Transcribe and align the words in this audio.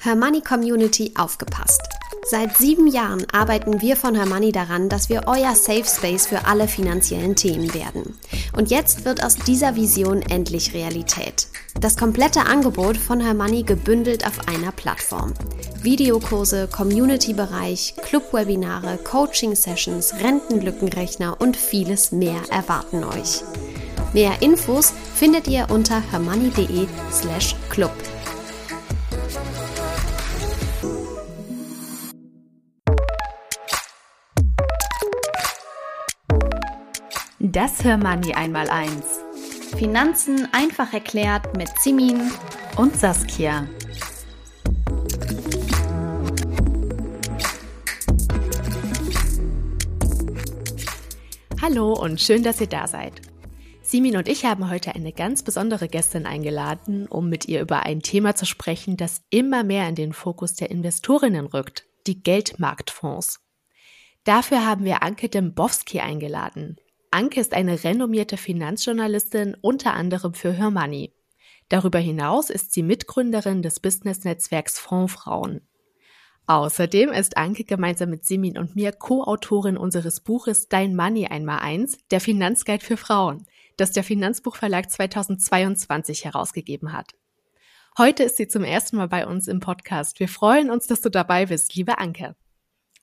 Hermoney 0.00 0.42
Community 0.42 1.12
aufgepasst. 1.18 1.82
Seit 2.30 2.56
sieben 2.56 2.86
Jahren 2.86 3.26
arbeiten 3.32 3.80
wir 3.80 3.96
von 3.96 4.14
Hermoney 4.14 4.52
daran, 4.52 4.88
dass 4.88 5.08
wir 5.08 5.22
euer 5.26 5.56
Safe 5.56 5.84
Space 5.84 6.26
für 6.26 6.46
alle 6.46 6.68
finanziellen 6.68 7.34
Themen 7.34 7.74
werden. 7.74 8.16
Und 8.56 8.70
jetzt 8.70 9.04
wird 9.04 9.24
aus 9.24 9.34
dieser 9.34 9.74
Vision 9.74 10.22
endlich 10.22 10.72
Realität. 10.72 11.48
Das 11.80 11.96
komplette 11.96 12.46
Angebot 12.46 12.96
von 12.96 13.18
Hermoney 13.18 13.64
gebündelt 13.64 14.24
auf 14.24 14.46
einer 14.46 14.70
Plattform. 14.70 15.34
Videokurse, 15.82 16.68
Community-Bereich, 16.68 17.94
Club-Webinare, 18.00 18.98
Coaching-Sessions, 18.98 20.14
Rentenlückenrechner 20.22 21.40
und 21.40 21.56
vieles 21.56 22.12
mehr 22.12 22.40
erwarten 22.50 23.02
euch. 23.02 23.42
Mehr 24.12 24.42
Infos 24.42 24.92
findet 25.16 25.48
ihr 25.48 25.66
unter 25.70 26.00
hermoney.de 26.12 26.86
slash 27.10 27.56
club. 27.68 27.92
Das 37.50 37.82
Hörmoney 37.82 38.34
einmal 38.34 38.68
eins. 38.68 39.20
Finanzen 39.78 40.46
einfach 40.52 40.92
erklärt 40.92 41.56
mit 41.56 41.70
Simin 41.80 42.30
und 42.76 42.94
Saskia. 42.94 43.66
Hallo 51.62 51.94
und 51.94 52.20
schön, 52.20 52.42
dass 52.42 52.60
ihr 52.60 52.66
da 52.66 52.86
seid. 52.86 53.22
Simin 53.80 54.18
und 54.18 54.28
ich 54.28 54.44
haben 54.44 54.68
heute 54.68 54.94
eine 54.94 55.14
ganz 55.14 55.42
besondere 55.42 55.88
Gästin 55.88 56.26
eingeladen, 56.26 57.06
um 57.08 57.30
mit 57.30 57.48
ihr 57.48 57.62
über 57.62 57.84
ein 57.84 58.00
Thema 58.00 58.34
zu 58.34 58.44
sprechen, 58.44 58.98
das 58.98 59.22
immer 59.30 59.64
mehr 59.64 59.88
in 59.88 59.94
den 59.94 60.12
Fokus 60.12 60.52
der 60.52 60.70
Investorinnen 60.70 61.46
rückt, 61.46 61.86
die 62.06 62.22
Geldmarktfonds. 62.22 63.40
Dafür 64.24 64.66
haben 64.66 64.84
wir 64.84 65.02
Anke 65.02 65.30
Dembowski 65.30 66.00
eingeladen. 66.00 66.76
Anke 67.10 67.40
ist 67.40 67.54
eine 67.54 67.84
renommierte 67.84 68.36
Finanzjournalistin, 68.36 69.56
unter 69.60 69.94
anderem 69.94 70.34
für 70.34 70.52
Hermoney. 70.52 71.14
Darüber 71.68 71.98
hinaus 71.98 72.50
ist 72.50 72.72
sie 72.72 72.82
Mitgründerin 72.82 73.62
des 73.62 73.80
Business-Netzwerks 73.80 74.78
Fondsfrauen. 74.78 75.62
Außerdem 76.46 77.10
ist 77.10 77.36
Anke 77.36 77.64
gemeinsam 77.64 78.10
mit 78.10 78.24
Simin 78.24 78.56
und 78.56 78.74
mir 78.74 78.92
Co-Autorin 78.92 79.76
unseres 79.76 80.20
Buches 80.20 80.68
Dein 80.68 80.96
Money 80.96 81.26
einmal 81.26 81.60
eins, 81.60 81.98
der 82.10 82.20
Finanzguide 82.20 82.84
für 82.84 82.96
Frauen, 82.96 83.46
das 83.76 83.92
der 83.92 84.04
Finanzbuchverlag 84.04 84.90
2022 84.90 86.24
herausgegeben 86.24 86.92
hat. 86.92 87.12
Heute 87.98 88.22
ist 88.22 88.36
sie 88.36 88.48
zum 88.48 88.64
ersten 88.64 88.96
Mal 88.96 89.08
bei 89.08 89.26
uns 89.26 89.48
im 89.48 89.60
Podcast. 89.60 90.20
Wir 90.20 90.28
freuen 90.28 90.70
uns, 90.70 90.86
dass 90.86 91.00
du 91.00 91.10
dabei 91.10 91.46
bist, 91.46 91.74
liebe 91.74 91.98
Anke. 91.98 92.34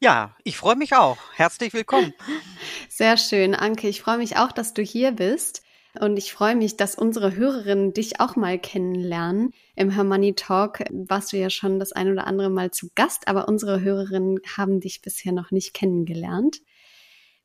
Ja, 0.02 0.36
ich 0.44 0.58
freue 0.58 0.76
mich 0.76 0.94
auch. 0.94 1.18
Herzlich 1.36 1.74
willkommen. 1.74 2.14
Sehr 2.90 3.16
schön, 3.18 3.56
Anke. 3.56 3.88
Ich 3.88 4.02
freue 4.02 4.18
mich 4.18 4.38
auch, 4.38 4.52
dass 4.52 4.74
du 4.74 4.82
hier 4.82 5.12
bist. 5.12 5.64
Und 5.98 6.18
ich 6.18 6.34
freue 6.34 6.58
mich, 6.58 6.76
dass 6.76 6.96
unsere 6.96 7.36
Hörerinnen 7.36 7.94
dich 7.94 8.20
auch 8.20 8.36
mal 8.36 8.60
kennenlernen. 8.60 9.52
Im 9.78 9.90
Hermoney 9.90 10.34
Talk 10.34 10.84
warst 10.92 11.32
du 11.32 11.38
ja 11.38 11.50
schon 11.50 11.80
das 11.80 11.94
ein 11.94 12.12
oder 12.12 12.28
andere 12.28 12.50
Mal 12.50 12.72
zu 12.72 12.90
Gast, 12.96 13.30
aber 13.30 13.48
unsere 13.48 13.80
Hörerinnen 13.80 14.40
haben 14.58 14.82
dich 14.82 15.02
bisher 15.02 15.32
noch 15.32 15.52
nicht 15.52 15.74
kennengelernt. 15.74 16.58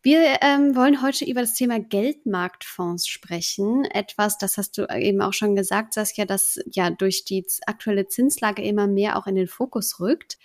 Wir 0.02 0.38
ähm, 0.40 0.74
wollen 0.74 1.02
heute 1.02 1.26
über 1.26 1.42
das 1.42 1.54
Thema 1.54 1.78
Geldmarktfonds 1.78 3.06
sprechen. 3.06 3.84
Etwas, 3.84 4.38
das 4.38 4.56
hast 4.56 4.76
du 4.78 4.88
eben 4.88 5.20
auch 5.20 5.34
schon 5.34 5.54
gesagt, 5.54 5.92
Saskia, 5.92 6.24
das 6.24 6.58
ja 6.72 6.90
durch 6.90 7.24
die 7.24 7.46
aktuelle 7.66 8.08
Zinslage 8.08 8.62
immer 8.62 8.88
mehr 8.88 9.16
auch 9.16 9.28
in 9.28 9.36
den 9.36 9.46
Fokus 9.46 10.00
rückt. 10.00 10.38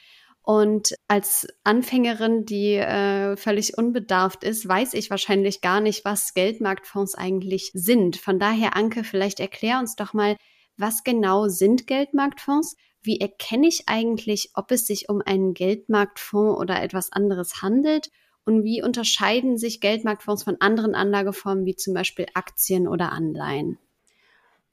Und 0.46 0.94
als 1.08 1.48
Anfängerin, 1.64 2.46
die 2.46 2.76
äh, 2.76 3.36
völlig 3.36 3.80
unbedarft 3.80 4.44
ist, 4.44 4.68
weiß 4.68 4.94
ich 4.94 5.10
wahrscheinlich 5.10 5.62
gar 5.62 5.82
nicht, 5.82 6.06
was 6.06 6.36
Geldmarktfonds 6.36 7.16
eigentlich 7.16 7.72
sind. 7.74 8.18
Von 8.18 8.38
daher, 8.38 8.76
Anke, 8.76 9.04
vielleicht 9.04 9.40
erklär 9.40 9.80
uns 9.80 9.96
doch 9.96 10.14
mal, 10.14 10.38
was 10.78 11.04
genau 11.04 11.48
sind 11.48 11.88
Geldmarktfonds? 11.88 12.76
Wie 13.02 13.20
erkenne 13.20 13.68
ich 13.68 13.90
eigentlich, 13.90 14.52
ob 14.54 14.70
es 14.70 14.86
sich 14.86 15.10
um 15.10 15.24
einen 15.26 15.56
Geldmarktfonds 15.56 16.60
oder 16.60 16.80
etwas 16.84 17.12
anderes 17.12 17.64
handelt? 17.64 18.12
Und 18.46 18.64
wie 18.64 18.84
unterscheiden 18.84 19.58
sich 19.58 19.82
Geldmarktfonds 19.82 20.44
von 20.44 20.58
anderen 20.60 20.94
Anlageformen 20.94 21.66
wie 21.66 21.76
zum 21.76 21.96
Beispiel 21.96 22.28
Aktien 22.36 22.88
oder 22.88 23.12
Anleihen? 23.12 23.80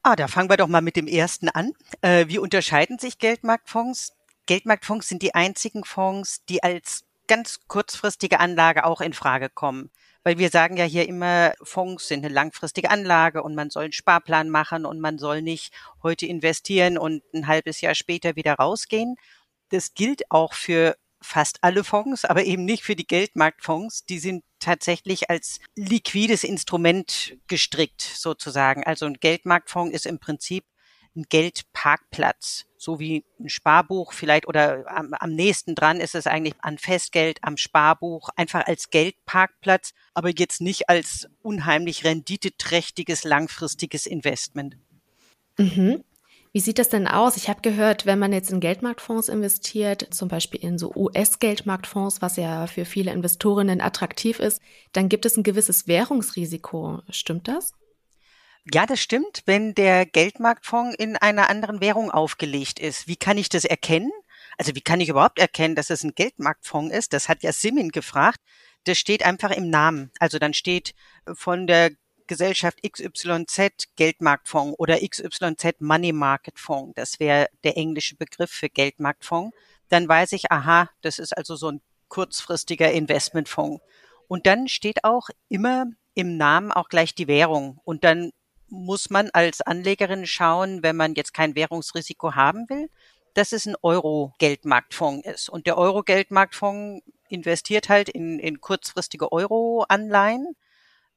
Ah, 0.03 0.17
da 0.17 0.29
fangen 0.29 0.51
wir 0.51 0.59
doch 0.59 0.69
mal 0.69 0.83
mit 0.83 0.97
dem 0.97 1.07
ersten 1.07 1.49
an. 1.49 1.73
Äh, 2.03 2.27
wie 2.29 2.39
unterscheiden 2.39 2.99
sich 2.99 3.19
Geldmarktfonds? 3.19 4.13
Geldmarktfonds 4.47 5.09
sind 5.09 5.23
die 5.23 5.35
einzigen 5.35 5.85
Fonds, 5.85 6.45
die 6.47 6.63
als 6.63 7.05
ganz 7.29 7.61
kurzfristige 7.69 8.41
Anlage 8.41 8.85
auch 8.85 9.01
in 9.01 9.13
Frage 9.13 9.49
kommen. 9.49 9.91
Weil 10.25 10.39
wir 10.39 10.51
sagen 10.51 10.77
ja 10.77 10.85
hier 10.85 11.09
immer, 11.09 11.55
Fonds 11.63 12.07
sind 12.09 12.25
eine 12.25 12.33
langfristige 12.33 12.91
Anlage 12.91 13.43
und 13.43 13.55
man 13.55 13.71
soll 13.71 13.85
einen 13.85 13.93
Sparplan 13.93 14.51
machen 14.51 14.87
und 14.87 15.01
man 15.01 15.19
soll 15.19 15.43
nicht 15.43 15.73
heute 16.03 16.27
investieren 16.27 16.99
und 16.99 17.23
ein 17.35 17.47
halbes 17.47 17.81
Jahr 17.81 17.95
später 17.95 18.37
wieder 18.37 18.55
rausgehen. 18.55 19.17
Das 19.71 19.95
gilt 19.95 20.31
auch 20.31 20.55
für 20.55 20.97
fast 21.21 21.59
alle 21.63 21.85
Fonds, 21.85 22.25
aber 22.25 22.45
eben 22.45 22.65
nicht 22.65 22.85
für 22.85 22.97
die 22.97 23.07
Geldmarktfonds. 23.07 24.05
Die 24.05 24.19
sind 24.19 24.45
tatsächlich 24.59 25.31
als 25.31 25.59
liquides 25.75 26.45
Instrument 26.45 27.37
gestrickt 27.49 28.03
sozusagen. 28.03 28.85
Also 28.85 29.07
ein 29.07 29.15
Geldmarktfonds 29.15 29.95
ist 29.95 30.07
im 30.07 30.19
Prinzip 30.19 30.65
ein 31.15 31.25
Geldparkplatz, 31.29 32.67
so 32.77 32.99
wie 32.99 33.25
ein 33.39 33.49
Sparbuch 33.49 34.13
vielleicht 34.13 34.47
oder 34.47 34.85
am, 34.87 35.15
am 35.15 35.31
nächsten 35.31 35.75
dran 35.75 36.01
ist 36.01 36.15
es 36.15 36.27
eigentlich 36.27 36.55
an 36.61 36.79
Festgeld, 36.79 37.39
am 37.43 37.57
Sparbuch, 37.57 38.31
einfach 38.37 38.67
als 38.67 38.91
Geldparkplatz, 38.91 39.93
aber 40.15 40.31
jetzt 40.31 40.61
nicht 40.61 40.89
als 40.89 41.29
unheimlich 41.43 42.05
renditeträchtiges 42.05 43.25
langfristiges 43.25 44.07
Investment. 44.07 44.77
Mhm. 45.59 46.03
Wie 46.55 46.61
sieht 46.61 46.79
das 46.79 46.91
denn 46.91 47.09
aus? 47.09 47.39
Ich 47.39 47.49
habe 47.49 47.63
gehört, 47.63 48.05
wenn 48.05 48.19
man 48.19 48.33
jetzt 48.33 48.51
in 48.51 48.61
Geldmarktfonds 48.61 49.31
investiert, 49.31 50.09
zum 50.13 50.29
Beispiel 50.29 50.61
in 50.61 50.77
so 50.77 50.93
US-Geldmarktfonds, 50.95 52.21
was 52.21 52.37
ja 52.37 52.67
für 52.67 52.85
viele 52.85 53.11
Investorinnen 53.11 53.81
attraktiv 53.81 54.39
ist, 54.39 54.61
dann 54.93 55.09
gibt 55.09 55.25
es 55.25 55.39
ein 55.39 55.45
gewisses 55.45 55.89
Währungsrisiko. 55.89 57.01
Stimmt 57.09 57.49
das? 57.49 57.73
Ja, 58.71 58.87
das 58.87 59.01
stimmt. 59.01 59.43
Wenn 59.47 59.75
der 59.75 60.07
Geldmarktfonds 60.07 60.97
in 60.97 61.17
einer 61.17 61.51
anderen 61.51 61.81
Währung 61.81 62.11
aufgelegt 62.11 62.79
ist, 62.79 63.09
wie 63.09 63.17
kann 63.17 63.37
ich 63.37 63.49
das 63.49 63.65
erkennen? 63.65 64.13
Also 64.57 64.75
wie 64.77 64.81
kann 64.81 65.01
ich 65.01 65.09
überhaupt 65.09 65.39
erkennen, 65.41 65.75
dass 65.75 65.91
es 65.91 66.05
ein 66.05 66.15
Geldmarktfonds 66.15 66.95
ist? 66.95 67.13
Das 67.13 67.29
hat 67.29 67.43
ja 67.43 67.53
Simin 67.53 67.89
gefragt. 67.91 68.39
Das 68.85 68.99
steht 68.99 69.25
einfach 69.25 69.51
im 69.51 69.69
Namen. 69.69 70.13
Also 70.21 70.39
dann 70.39 70.55
steht 70.55 70.95
von 71.35 71.67
der 71.67 71.91
Gesellschaft 72.29 72.81
XYZ 72.83 73.89
Geldmarktfonds 73.97 74.79
oder 74.79 74.99
XYZ 75.01 75.81
Money 75.81 76.13
Market 76.13 76.59
Fonds. 76.59 76.93
Das 76.95 77.19
wäre 77.19 77.49
der 77.65 77.77
englische 77.77 78.17
Begriff 78.17 78.51
für 78.51 78.69
Geldmarktfonds. 78.69 79.57
Dann 79.89 80.09
weiß 80.09 80.33
ich, 80.33 80.53
aha, 80.53 80.89
das 81.01 81.19
ist 81.19 81.37
also 81.37 81.57
so 81.57 81.71
ein 81.71 81.81
kurzfristiger 82.09 82.93
Investmentfonds. 82.93 83.83
Und 84.29 84.47
dann 84.47 84.69
steht 84.69 85.03
auch 85.05 85.29
immer 85.49 85.87
im 86.15 86.37
Namen 86.37 86.71
auch 86.71 86.89
gleich 86.89 87.15
die 87.15 87.27
Währung. 87.27 87.81
Und 87.85 88.05
dann 88.05 88.31
muss 88.73 89.11
man 89.11 89.29
als 89.31 89.61
Anlegerin 89.61 90.27
schauen, 90.27 90.83
wenn 90.83 90.97
man 90.97 91.15
jetzt 91.15 91.35
kein 91.35 91.55
Währungsrisiko 91.55 92.35
haben 92.35 92.69
will, 92.71 92.89
dass 93.35 93.53
es 93.53 93.67
ein 93.67 93.77
Euro-Geldmarktfonds 93.83 95.27
ist. 95.27 95.49
Und 95.51 95.67
der 95.67 95.77
Euro-Geldmarktfonds 95.77 97.05
investiert 97.29 97.91
halt 97.91 98.09
in, 98.09 98.39
in 98.39 98.63
kurzfristige 98.63 99.31
Euro-Anleihen. 99.31 100.57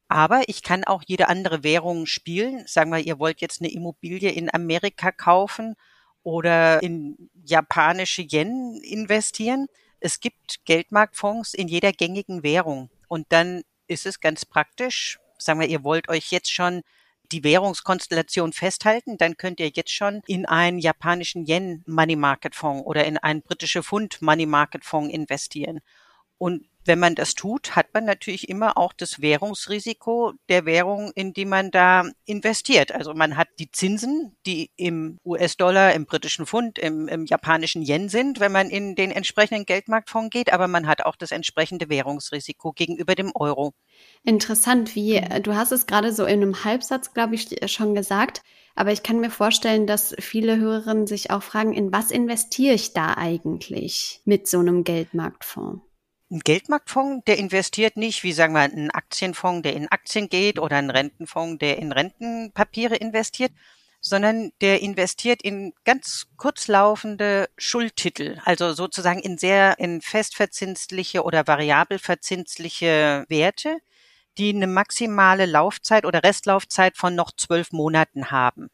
Aber 0.10 0.44
ich 0.48 0.64
kann 0.64 0.84
auch 0.84 1.02
jede 1.08 1.30
andere 1.30 1.64
Währung 1.64 2.06
spielen. 2.06 2.68
Sagen 2.68 2.92
wir, 2.92 3.00
ihr 3.00 3.20
wollt 3.20 3.40
jetzt 3.40 3.62
eine 3.62 3.72
Immobilie 3.72 4.32
in 4.32 4.54
Amerika 4.54 5.14
kaufen 5.14 5.76
oder 6.24 6.84
in 6.84 7.30
japanische 7.46 8.22
Yen 8.22 8.82
investieren. 8.84 9.68
Es 10.02 10.20
gibt 10.20 10.66
Geldmarktfonds 10.66 11.54
in 11.54 11.70
jeder 11.70 11.94
gängigen 11.94 12.44
Währung. 12.44 12.90
Und 13.08 13.28
dann 13.30 13.64
ist 13.88 14.06
es 14.06 14.20
ganz 14.20 14.44
praktisch. 14.46 15.20
Sagen 15.38 15.62
wir, 15.62 15.68
ihr 15.68 15.86
wollt 15.86 16.10
euch 16.10 16.32
jetzt 16.32 16.52
schon 16.52 16.82
die 17.32 17.44
Währungskonstellation 17.44 18.54
festhalten, 18.54 19.18
dann 19.18 19.38
könnt 19.38 19.60
ihr 19.60 19.70
jetzt 19.70 19.92
schon 19.92 20.22
in 20.28 20.46
einen 20.46 20.80
japanischen 20.80 21.46
Yen 21.46 21.84
Money 21.86 22.16
Market 22.16 22.56
Fonds 22.56 22.86
oder 22.86 23.06
in 23.06 23.18
einen 23.18 23.42
britische 23.42 23.84
Pfund 23.84 24.22
Money 24.22 24.46
Market 24.46 24.86
Fonds 24.86 25.14
investieren. 25.14 25.80
Und 26.38 26.66
wenn 26.86 27.00
man 27.00 27.16
das 27.16 27.36
tut, 27.36 27.76
hat 27.76 27.94
man 27.94 28.06
natürlich 28.06 28.48
immer 28.48 28.78
auch 28.78 28.94
das 28.94 29.22
Währungsrisiko 29.22 30.34
der 30.50 30.66
Währung, 30.66 31.12
in 31.16 31.34
die 31.34 31.46
man 31.46 31.72
da 31.72 32.06
investiert. 32.26 32.92
Also 32.94 33.14
man 33.14 33.38
hat 33.38 33.48
die 33.60 33.72
Zinsen, 33.72 34.36
die 34.46 34.72
im 34.76 35.18
US-Dollar, 35.26 35.94
im 35.94 36.06
britischen 36.06 36.46
Pfund, 36.46 36.80
im, 36.80 37.08
im, 37.08 37.26
japanischen 37.26 37.82
Yen 37.82 38.08
sind, 38.10 38.40
wenn 38.40 38.52
man 38.52 38.70
in 38.70 38.96
den 38.96 39.12
entsprechenden 39.12 39.66
Geldmarktfonds 39.66 40.30
geht, 40.30 40.54
aber 40.54 40.68
man 40.68 40.88
hat 40.88 41.06
auch 41.06 41.16
das 41.16 41.32
entsprechende 41.32 41.90
Währungsrisiko 41.90 42.72
gegenüber 42.72 43.16
dem 43.16 43.32
Euro. 43.34 43.74
Interessant, 44.24 44.96
wie 44.96 45.22
du 45.42 45.56
hast 45.56 45.72
es 45.72 45.88
gerade 45.88 46.14
so 46.14 46.26
in 46.26 46.42
einem 46.42 46.64
Halbsatz, 46.64 47.14
glaube 47.14 47.36
ich, 47.36 47.50
schon 47.72 47.96
gesagt. 47.96 48.42
Aber 48.76 48.92
ich 48.92 49.04
kann 49.04 49.22
mir 49.22 49.32
vorstellen, 49.32 49.88
dass 49.88 50.14
viele 50.20 50.58
Hörerinnen 50.58 51.08
sich 51.08 51.32
auch 51.32 51.42
fragen, 51.42 51.74
in 51.74 51.94
was 51.94 52.12
investiere 52.12 52.74
ich 52.74 52.94
da 52.94 53.14
eigentlich 53.16 54.22
mit 54.26 54.48
so 54.48 54.60
einem 54.60 54.84
Geldmarktfonds? 54.84 55.82
Ein 56.32 56.40
Geldmarktfonds, 56.40 57.24
der 57.26 57.38
investiert 57.38 57.98
nicht, 57.98 58.24
wie 58.24 58.34
sagen 58.34 58.54
wir, 58.54 58.62
ein 58.62 58.90
Aktienfonds, 58.92 59.62
der 59.62 59.74
in 59.74 59.88
Aktien 59.90 60.28
geht 60.28 60.58
oder 60.58 60.78
ein 60.78 60.90
Rentenfonds, 60.90 61.60
der 61.60 61.78
in 61.78 61.92
Rentenpapiere 61.92 62.96
investiert, 62.96 63.52
sondern 64.02 64.52
der 64.62 64.82
investiert 64.82 65.42
in 65.42 65.74
ganz 65.84 66.28
kurzlaufende 66.38 67.50
Schuldtitel, 67.58 68.40
also 68.44 68.74
sozusagen 68.74 69.20
in 69.20 69.38
sehr 69.38 69.80
in 69.80 70.02
festverzinsliche 70.02 71.24
oder 71.24 71.48
variabel 71.48 72.00
verzinsliche 72.00 73.26
Werte, 73.30 73.80
die 74.38 74.54
eine 74.54 74.68
maximale 74.68 75.46
Laufzeit 75.46 76.06
oder 76.06 76.24
Restlaufzeit 76.24 76.98
von 76.98 77.16
noch 77.16 77.32
zwölf 77.36 77.72
Monaten 77.72 78.32
haben. 78.32 78.70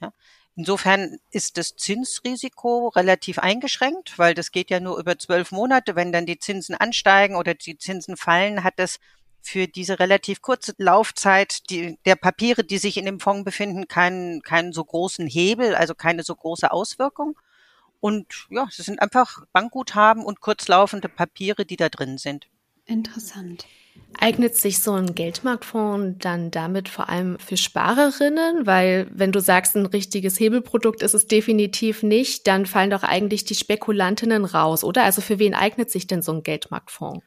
Ja. 0.00 0.12
Insofern 0.56 1.18
ist 1.30 1.58
das 1.58 1.76
Zinsrisiko 1.76 2.88
relativ 2.88 3.38
eingeschränkt, 3.38 4.18
weil 4.18 4.32
das 4.32 4.52
geht 4.52 4.70
ja 4.70 4.80
nur 4.80 4.98
über 4.98 5.18
zwölf 5.18 5.52
Monate. 5.52 5.96
Wenn 5.96 6.12
dann 6.12 6.24
die 6.24 6.38
Zinsen 6.38 6.74
ansteigen 6.74 7.36
oder 7.36 7.54
die 7.54 7.76
Zinsen 7.76 8.16
fallen, 8.16 8.64
hat 8.64 8.78
das 8.78 8.98
für 9.42 9.68
diese 9.68 10.00
relativ 10.00 10.40
kurze 10.40 10.74
Laufzeit 10.78 11.68
die, 11.70 11.98
der 12.06 12.16
Papiere, 12.16 12.64
die 12.64 12.78
sich 12.78 12.96
in 12.96 13.04
dem 13.04 13.20
Fonds 13.20 13.44
befinden, 13.44 13.86
keinen, 13.86 14.42
keinen 14.42 14.72
so 14.72 14.82
großen 14.82 15.26
Hebel, 15.26 15.74
also 15.74 15.94
keine 15.94 16.22
so 16.22 16.34
große 16.34 16.70
Auswirkung. 16.70 17.38
Und 18.00 18.46
ja, 18.50 18.66
es 18.68 18.76
sind 18.76 19.00
einfach 19.00 19.44
Bankguthaben 19.52 20.24
und 20.24 20.40
kurzlaufende 20.40 21.08
Papiere, 21.10 21.66
die 21.66 21.76
da 21.76 21.90
drin 21.90 22.16
sind. 22.16 22.48
Interessant. 22.86 23.66
Eignet 24.18 24.56
sich 24.56 24.78
so 24.78 24.92
ein 24.94 25.14
Geldmarktfonds 25.14 26.16
dann 26.20 26.50
damit 26.50 26.88
vor 26.88 27.10
allem 27.10 27.38
für 27.38 27.56
Sparerinnen? 27.56 28.66
Weil 28.66 29.08
wenn 29.12 29.30
du 29.30 29.40
sagst, 29.40 29.76
ein 29.76 29.86
richtiges 29.86 30.40
Hebelprodukt 30.40 31.02
ist 31.02 31.14
es 31.14 31.26
definitiv 31.26 32.02
nicht, 32.02 32.46
dann 32.46 32.64
fallen 32.64 32.90
doch 32.90 33.02
eigentlich 33.02 33.44
die 33.44 33.54
Spekulantinnen 33.54 34.46
raus, 34.46 34.84
oder? 34.84 35.04
Also 35.04 35.20
für 35.20 35.38
wen 35.38 35.54
eignet 35.54 35.90
sich 35.90 36.06
denn 36.06 36.22
so 36.22 36.32
ein 36.32 36.42
Geldmarktfonds? 36.42 37.24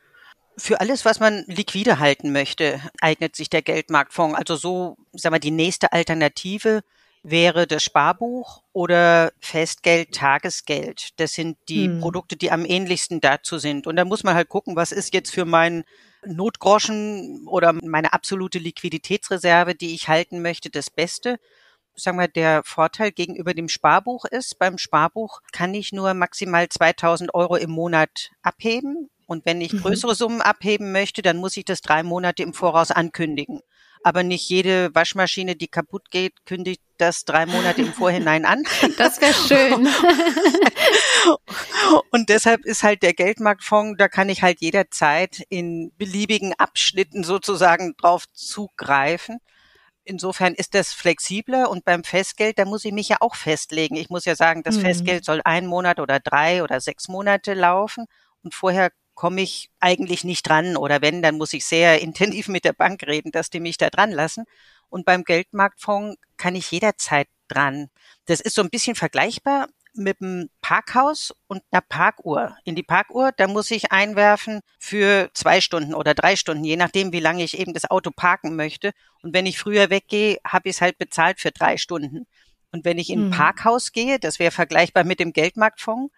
Für 0.57 0.81
alles, 0.81 1.05
was 1.05 1.19
man 1.19 1.43
liquide 1.47 1.99
halten 1.99 2.31
möchte, 2.31 2.81
eignet 2.99 3.35
sich 3.35 3.49
der 3.49 3.61
Geldmarktfonds. 3.61 4.37
Also 4.37 4.55
so, 4.55 4.97
sagen 5.13 5.35
wir, 5.35 5.39
die 5.39 5.51
nächste 5.51 5.93
Alternative 5.93 6.81
wäre 7.23 7.67
das 7.67 7.83
Sparbuch 7.83 8.63
oder 8.73 9.31
Festgeld, 9.39 10.13
Tagesgeld. 10.13 11.09
Das 11.17 11.33
sind 11.33 11.57
die 11.67 11.85
hm. 11.85 11.99
Produkte, 11.99 12.35
die 12.35 12.51
am 12.51 12.65
ähnlichsten 12.65 13.21
dazu 13.21 13.57
sind. 13.57 13.87
Und 13.87 13.95
da 13.95 14.05
muss 14.05 14.23
man 14.23 14.35
halt 14.35 14.49
gucken, 14.49 14.75
was 14.75 14.91
ist 14.91 15.13
jetzt 15.13 15.31
für 15.31 15.45
meinen 15.45 15.83
Notgroschen 16.25 17.47
oder 17.47 17.73
meine 17.73 18.13
absolute 18.13 18.59
Liquiditätsreserve, 18.59 19.75
die 19.75 19.93
ich 19.93 20.07
halten 20.07 20.41
möchte, 20.41 20.69
das 20.69 20.89
Beste. 20.89 21.37
Sagen 21.95 22.17
wir, 22.17 22.27
der 22.27 22.63
Vorteil 22.63 23.11
gegenüber 23.11 23.53
dem 23.53 23.67
Sparbuch 23.67 24.25
ist, 24.25 24.57
beim 24.57 24.77
Sparbuch 24.77 25.41
kann 25.51 25.73
ich 25.73 25.91
nur 25.91 26.13
maximal 26.13 26.69
2000 26.69 27.33
Euro 27.33 27.55
im 27.55 27.71
Monat 27.71 28.31
abheben 28.41 29.09
und 29.29 29.45
wenn 29.45 29.61
ich 29.61 29.73
mhm. 29.73 29.81
größere 29.81 30.15
Summen 30.15 30.41
abheben 30.41 30.91
möchte, 30.91 31.21
dann 31.21 31.37
muss 31.37 31.55
ich 31.55 31.63
das 31.63 31.81
drei 31.81 32.01
Monate 32.01 32.41
im 32.41 32.53
Voraus 32.53 32.89
ankündigen. 32.89 33.61
Aber 34.03 34.23
nicht 34.23 34.49
jede 34.49 34.93
Waschmaschine, 34.95 35.55
die 35.55 35.67
kaputt 35.67 36.09
geht, 36.09 36.45
kündigt 36.45 36.81
das 36.97 37.25
drei 37.25 37.45
Monate 37.45 37.81
im 37.81 37.93
Vorhinein 37.93 38.45
an. 38.45 38.63
Das 38.97 39.21
wäre 39.21 39.33
schön. 39.33 39.87
Und 42.11 42.29
deshalb 42.29 42.65
ist 42.65 42.83
halt 42.83 43.03
der 43.03 43.13
Geldmarktfonds, 43.13 43.97
da 43.97 44.07
kann 44.07 44.29
ich 44.29 44.41
halt 44.41 44.61
jederzeit 44.61 45.43
in 45.49 45.91
beliebigen 45.97 46.53
Abschnitten 46.57 47.23
sozusagen 47.23 47.95
drauf 47.97 48.25
zugreifen. 48.33 49.39
Insofern 50.03 50.55
ist 50.55 50.73
das 50.73 50.91
flexibler 50.91 51.69
und 51.69 51.85
beim 51.85 52.03
Festgeld, 52.03 52.57
da 52.57 52.65
muss 52.65 52.83
ich 52.83 52.91
mich 52.91 53.09
ja 53.09 53.17
auch 53.19 53.35
festlegen. 53.35 53.95
Ich 53.95 54.09
muss 54.09 54.25
ja 54.25 54.35
sagen, 54.35 54.63
das 54.63 54.77
mhm. 54.77 54.81
Festgeld 54.81 55.23
soll 55.23 55.41
ein 55.45 55.67
Monat 55.67 55.99
oder 55.99 56.19
drei 56.19 56.63
oder 56.63 56.81
sechs 56.81 57.07
Monate 57.07 57.53
laufen 57.53 58.05
und 58.41 58.55
vorher 58.55 58.89
komme 59.19 59.41
ich 59.41 59.69
eigentlich 59.81 60.23
nicht 60.23 60.47
dran 60.47 60.77
oder 60.77 61.01
wenn, 61.01 61.21
dann 61.21 61.37
muss 61.37 61.51
ich 61.51 61.65
sehr 61.65 61.99
intensiv 61.99 62.47
mit 62.47 62.63
der 62.63 62.71
Bank 62.71 63.03
reden, 63.03 63.33
dass 63.33 63.49
die 63.49 63.59
mich 63.59 63.75
da 63.75 63.89
dran 63.89 64.11
lassen. 64.11 64.45
Und 64.87 65.05
beim 65.05 65.25
Geldmarktfonds 65.25 66.15
kann 66.37 66.55
ich 66.55 66.71
jederzeit 66.71 67.27
dran. 67.49 67.89
Das 68.27 68.39
ist 68.39 68.55
so 68.55 68.61
ein 68.61 68.69
bisschen 68.69 68.95
vergleichbar 68.95 69.67
mit 69.93 70.21
dem 70.21 70.49
Parkhaus 70.61 71.33
und 71.47 71.61
einer 71.69 71.81
Parkuhr. 71.81 72.55
In 72.63 72.75
die 72.75 72.83
Parkuhr, 72.83 73.33
da 73.35 73.49
muss 73.49 73.71
ich 73.71 73.91
einwerfen 73.91 74.61
für 74.79 75.29
zwei 75.33 75.59
Stunden 75.59 75.93
oder 75.93 76.13
drei 76.13 76.37
Stunden, 76.37 76.63
je 76.63 76.77
nachdem, 76.77 77.11
wie 77.11 77.19
lange 77.19 77.43
ich 77.43 77.59
eben 77.59 77.73
das 77.73 77.91
Auto 77.91 78.11
parken 78.11 78.55
möchte. 78.55 78.93
Und 79.21 79.33
wenn 79.33 79.45
ich 79.45 79.59
früher 79.59 79.89
weggehe, 79.89 80.39
habe 80.47 80.69
ich 80.69 80.77
es 80.77 80.81
halt 80.81 80.97
bezahlt 80.97 81.41
für 81.41 81.51
drei 81.51 81.75
Stunden. 81.75 82.25
Und 82.71 82.85
wenn 82.85 82.97
ich 82.97 83.09
in 83.09 83.19
ein 83.19 83.27
mhm. 83.27 83.31
Parkhaus 83.31 83.91
gehe, 83.91 84.17
das 84.17 84.39
wäre 84.39 84.51
vergleichbar 84.51 85.03
mit 85.03 85.19
dem 85.19 85.33
Geldmarktfonds, 85.33 86.13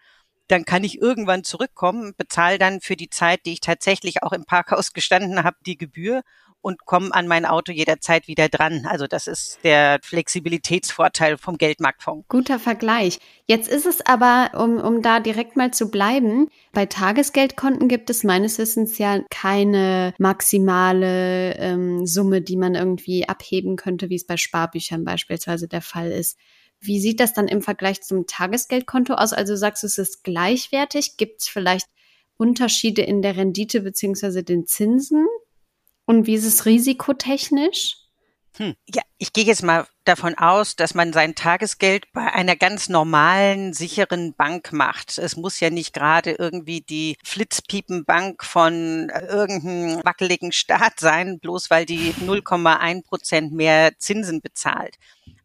dann 0.52 0.64
kann 0.64 0.84
ich 0.84 1.00
irgendwann 1.00 1.44
zurückkommen, 1.44 2.14
bezahle 2.16 2.58
dann 2.58 2.80
für 2.80 2.96
die 2.96 3.08
Zeit, 3.08 3.46
die 3.46 3.54
ich 3.54 3.60
tatsächlich 3.60 4.22
auch 4.22 4.32
im 4.32 4.44
Parkhaus 4.44 4.92
gestanden 4.94 5.42
habe, 5.44 5.56
die 5.66 5.78
Gebühr 5.78 6.22
und 6.62 6.86
komme 6.86 7.12
an 7.12 7.26
mein 7.26 7.44
Auto 7.44 7.72
jederzeit 7.72 8.28
wieder 8.28 8.48
dran. 8.48 8.86
Also 8.86 9.06
das 9.06 9.26
ist 9.26 9.58
der 9.64 9.98
Flexibilitätsvorteil 10.02 11.36
vom 11.36 11.58
Geldmarktfonds. 11.58 12.28
Guter 12.28 12.58
Vergleich. 12.58 13.18
Jetzt 13.46 13.68
ist 13.68 13.84
es 13.84 14.00
aber, 14.06 14.52
um, 14.54 14.78
um 14.78 15.02
da 15.02 15.18
direkt 15.18 15.56
mal 15.56 15.72
zu 15.72 15.90
bleiben, 15.90 16.48
bei 16.72 16.86
Tagesgeldkonten 16.86 17.88
gibt 17.88 18.10
es 18.10 18.22
meines 18.22 18.58
Wissens 18.58 18.96
ja 18.98 19.20
keine 19.28 20.14
maximale 20.18 21.56
ähm, 21.56 22.06
Summe, 22.06 22.40
die 22.40 22.56
man 22.56 22.76
irgendwie 22.76 23.28
abheben 23.28 23.76
könnte, 23.76 24.08
wie 24.08 24.16
es 24.16 24.26
bei 24.26 24.36
Sparbüchern 24.36 25.04
beispielsweise 25.04 25.66
der 25.66 25.82
Fall 25.82 26.12
ist. 26.12 26.38
Wie 26.82 27.00
sieht 27.00 27.20
das 27.20 27.32
dann 27.32 27.46
im 27.46 27.62
Vergleich 27.62 28.02
zum 28.02 28.26
Tagesgeldkonto 28.26 29.14
aus? 29.14 29.32
Also 29.32 29.54
sagst 29.54 29.84
du, 29.84 29.86
es 29.86 29.98
ist 29.98 30.24
gleichwertig? 30.24 31.16
Gibt 31.16 31.42
es 31.42 31.48
vielleicht 31.48 31.86
Unterschiede 32.36 33.02
in 33.02 33.22
der 33.22 33.36
Rendite 33.36 33.80
beziehungsweise 33.80 34.42
den 34.42 34.66
Zinsen? 34.66 35.26
Und 36.06 36.26
wie 36.26 36.34
ist 36.34 36.44
es 36.44 36.66
risikotechnisch? 36.66 37.98
Hm. 38.56 38.74
Ja, 38.92 39.02
ich 39.16 39.32
gehe 39.32 39.44
jetzt 39.44 39.62
mal 39.62 39.86
davon 40.04 40.36
aus, 40.36 40.76
dass 40.76 40.94
man 40.94 41.12
sein 41.14 41.34
Tagesgeld 41.34 42.12
bei 42.12 42.32
einer 42.32 42.54
ganz 42.54 42.90
normalen, 42.90 43.72
sicheren 43.72 44.34
Bank 44.34 44.72
macht. 44.72 45.16
Es 45.16 45.36
muss 45.36 45.60
ja 45.60 45.70
nicht 45.70 45.94
gerade 45.94 46.32
irgendwie 46.32 46.82
die 46.82 47.16
Flitzpiepenbank 47.24 48.44
von 48.44 49.10
irgendeinem 49.10 50.04
wackeligen 50.04 50.52
Staat 50.52 51.00
sein, 51.00 51.38
bloß 51.38 51.70
weil 51.70 51.86
die 51.86 52.12
0,1 52.12 53.04
Prozent 53.04 53.52
mehr 53.52 53.92
Zinsen 53.98 54.42
bezahlt. 54.42 54.96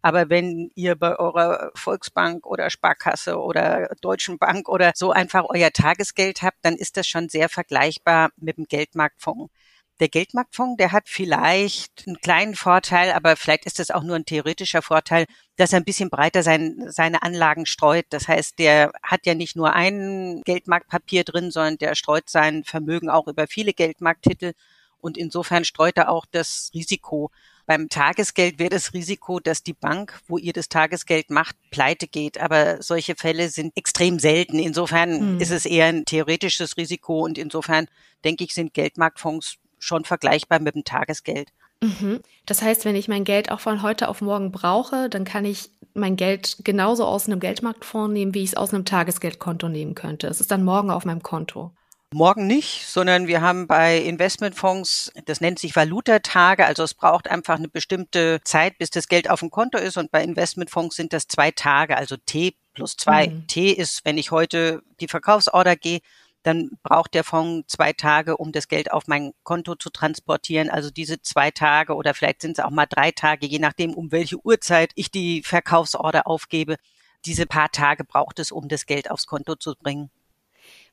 Aber 0.07 0.29
wenn 0.29 0.71
ihr 0.73 0.95
bei 0.95 1.19
eurer 1.19 1.69
Volksbank 1.75 2.45
oder 2.45 2.69
Sparkasse 2.69 3.37
oder 3.37 3.93
Deutschen 3.99 4.37
Bank 4.37 4.69
oder 4.69 4.93
so 4.95 5.11
einfach 5.11 5.43
euer 5.49 5.73
Tagesgeld 5.73 6.43
habt, 6.43 6.59
dann 6.61 6.75
ist 6.77 6.95
das 6.95 7.07
schon 7.07 7.27
sehr 7.27 7.49
vergleichbar 7.49 8.29
mit 8.37 8.55
dem 8.55 8.67
Geldmarktfonds. 8.69 9.51
Der 9.99 10.07
Geldmarktfonds, 10.07 10.77
der 10.77 10.93
hat 10.93 11.09
vielleicht 11.09 12.05
einen 12.07 12.21
kleinen 12.21 12.55
Vorteil, 12.55 13.11
aber 13.11 13.35
vielleicht 13.35 13.65
ist 13.65 13.79
das 13.79 13.91
auch 13.91 14.03
nur 14.03 14.15
ein 14.15 14.23
theoretischer 14.23 14.81
Vorteil, 14.81 15.25
dass 15.57 15.73
er 15.73 15.81
ein 15.81 15.85
bisschen 15.85 16.09
breiter 16.09 16.41
sein, 16.41 16.85
seine 16.87 17.21
Anlagen 17.21 17.65
streut. 17.65 18.05
Das 18.11 18.29
heißt, 18.29 18.59
der 18.59 18.93
hat 19.03 19.25
ja 19.25 19.35
nicht 19.35 19.57
nur 19.57 19.73
ein 19.73 20.41
Geldmarktpapier 20.45 21.25
drin, 21.25 21.51
sondern 21.51 21.79
der 21.79 21.95
streut 21.95 22.29
sein 22.29 22.63
Vermögen 22.63 23.09
auch 23.09 23.27
über 23.27 23.45
viele 23.45 23.73
Geldmarkttitel. 23.73 24.53
Und 24.99 25.17
insofern 25.17 25.65
streut 25.65 25.97
er 25.97 26.09
auch 26.09 26.25
das 26.31 26.71
Risiko. 26.73 27.29
Beim 27.67 27.89
Tagesgeld 27.89 28.59
wäre 28.59 28.69
das 28.69 28.93
Risiko, 28.93 29.41
dass 29.41 29.61
die 29.61 29.73
Bank, 29.73 30.21
wo 30.27 30.37
ihr 30.37 30.53
das 30.53 30.69
Tagesgeld 30.69 31.29
macht, 31.29 31.55
pleite 31.69 32.07
geht. 32.07 32.39
Aber 32.39 32.81
solche 32.81 33.15
Fälle 33.15 33.49
sind 33.49 33.75
extrem 33.75 34.19
selten. 34.19 34.57
Insofern 34.57 35.35
mhm. 35.35 35.41
ist 35.41 35.51
es 35.51 35.65
eher 35.65 35.87
ein 35.87 36.05
theoretisches 36.05 36.77
Risiko 36.77 37.25
und 37.25 37.37
insofern 37.37 37.87
denke 38.23 38.45
ich, 38.45 38.53
sind 38.53 38.73
Geldmarktfonds 38.73 39.57
schon 39.79 40.05
vergleichbar 40.05 40.61
mit 40.61 40.75
dem 40.75 40.85
Tagesgeld. 40.85 41.49
Mhm. 41.83 42.21
Das 42.45 42.61
heißt, 42.61 42.85
wenn 42.85 42.95
ich 42.95 43.09
mein 43.09 43.25
Geld 43.25 43.51
auch 43.51 43.59
von 43.59 43.81
heute 43.81 44.07
auf 44.07 44.21
morgen 44.21 44.53
brauche, 44.53 45.09
dann 45.09 45.25
kann 45.25 45.43
ich 45.43 45.69
mein 45.93 46.15
Geld 46.15 46.59
genauso 46.63 47.05
aus 47.05 47.27
einem 47.27 47.41
Geldmarktfonds 47.41 48.13
nehmen, 48.13 48.33
wie 48.33 48.43
ich 48.43 48.51
es 48.51 48.57
aus 48.57 48.73
einem 48.73 48.85
Tagesgeldkonto 48.85 49.67
nehmen 49.67 49.93
könnte. 49.93 50.27
Es 50.27 50.39
ist 50.39 50.51
dann 50.51 50.63
morgen 50.63 50.89
auf 50.89 51.03
meinem 51.03 51.21
Konto. 51.21 51.73
Morgen 52.13 52.47
nicht, 52.47 52.87
sondern 52.87 53.27
wir 53.27 53.41
haben 53.41 53.67
bei 53.67 53.97
Investmentfonds, 53.97 55.11
das 55.25 55.41
nennt 55.41 55.59
sich 55.59 55.75
Valutatage, 55.75 56.65
also 56.65 56.83
es 56.83 56.93
braucht 56.93 57.29
einfach 57.29 57.57
eine 57.57 57.67
bestimmte 57.67 58.39
Zeit, 58.45 58.77
bis 58.77 58.89
das 58.89 59.09
Geld 59.09 59.29
auf 59.29 59.41
dem 59.41 59.51
Konto 59.51 59.77
ist 59.77 59.97
und 59.97 60.09
bei 60.09 60.23
Investmentfonds 60.23 60.95
sind 60.95 61.11
das 61.11 61.27
zwei 61.27 61.51
Tage, 61.51 61.97
also 61.97 62.15
T 62.15 62.55
plus 62.73 62.95
zwei. 62.95 63.27
Mhm. 63.27 63.47
T 63.47 63.71
ist, 63.71 64.05
wenn 64.05 64.17
ich 64.17 64.31
heute 64.31 64.83
die 65.01 65.09
Verkaufsorder 65.09 65.75
gehe, 65.75 65.99
dann 66.43 66.71
braucht 66.81 67.13
der 67.13 67.25
Fonds 67.25 67.67
zwei 67.67 67.91
Tage, 67.91 68.37
um 68.37 68.53
das 68.53 68.69
Geld 68.69 68.91
auf 68.91 69.07
mein 69.07 69.33
Konto 69.43 69.75
zu 69.75 69.89
transportieren. 69.89 70.69
Also 70.69 70.89
diese 70.89 71.21
zwei 71.21 71.51
Tage 71.51 71.93
oder 71.93 72.13
vielleicht 72.13 72.41
sind 72.41 72.57
es 72.57 72.63
auch 72.63 72.69
mal 72.69 72.85
drei 72.85 73.11
Tage, 73.11 73.47
je 73.47 73.59
nachdem, 73.59 73.93
um 73.93 74.13
welche 74.13 74.37
Uhrzeit 74.45 74.91
ich 74.95 75.11
die 75.11 75.43
Verkaufsorder 75.43 76.25
aufgebe. 76.25 76.77
Diese 77.25 77.47
paar 77.47 77.69
Tage 77.71 78.05
braucht 78.05 78.39
es, 78.39 78.53
um 78.53 78.69
das 78.69 78.85
Geld 78.85 79.11
aufs 79.11 79.25
Konto 79.25 79.55
zu 79.55 79.75
bringen. 79.75 80.09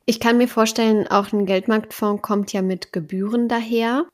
Ich 0.06 0.20
kann 0.20 0.36
mir 0.36 0.48
vorstellen, 0.48 1.06
auch 1.08 1.32
ein 1.32 1.46
Geldmarktfonds 1.46 2.22
kommt 2.22 2.52
ja 2.52 2.60
mit 2.60 2.92
Gebühren 2.92 3.48
daher. 3.48 4.06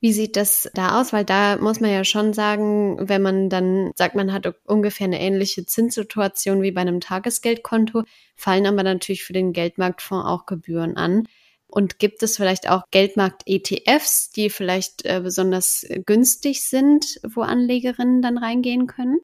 Wie 0.00 0.12
sieht 0.12 0.36
das 0.36 0.68
da 0.74 1.00
aus? 1.00 1.12
Weil 1.12 1.24
da 1.24 1.56
muss 1.56 1.80
man 1.80 1.90
ja 1.90 2.04
schon 2.04 2.32
sagen, 2.32 3.08
wenn 3.08 3.22
man 3.22 3.48
dann 3.48 3.92
sagt, 3.94 4.14
man 4.16 4.32
hat 4.32 4.52
ungefähr 4.64 5.06
eine 5.06 5.20
ähnliche 5.20 5.64
Zinssituation 5.64 6.62
wie 6.62 6.72
bei 6.72 6.80
einem 6.80 7.00
Tagesgeldkonto, 7.00 8.02
fallen 8.34 8.66
aber 8.66 8.82
natürlich 8.82 9.24
für 9.24 9.32
den 9.32 9.52
Geldmarktfonds 9.52 10.26
auch 10.26 10.46
Gebühren 10.46 10.96
an. 10.96 11.28
Und 11.68 11.98
gibt 11.98 12.22
es 12.22 12.36
vielleicht 12.36 12.68
auch 12.68 12.82
Geldmarkt-ETFs, 12.90 14.30
die 14.30 14.50
vielleicht 14.50 15.04
äh, 15.04 15.20
besonders 15.22 15.86
günstig 16.06 16.64
sind, 16.68 17.20
wo 17.26 17.42
Anlegerinnen 17.42 18.22
dann 18.22 18.38
reingehen 18.38 18.86
können? 18.86 19.18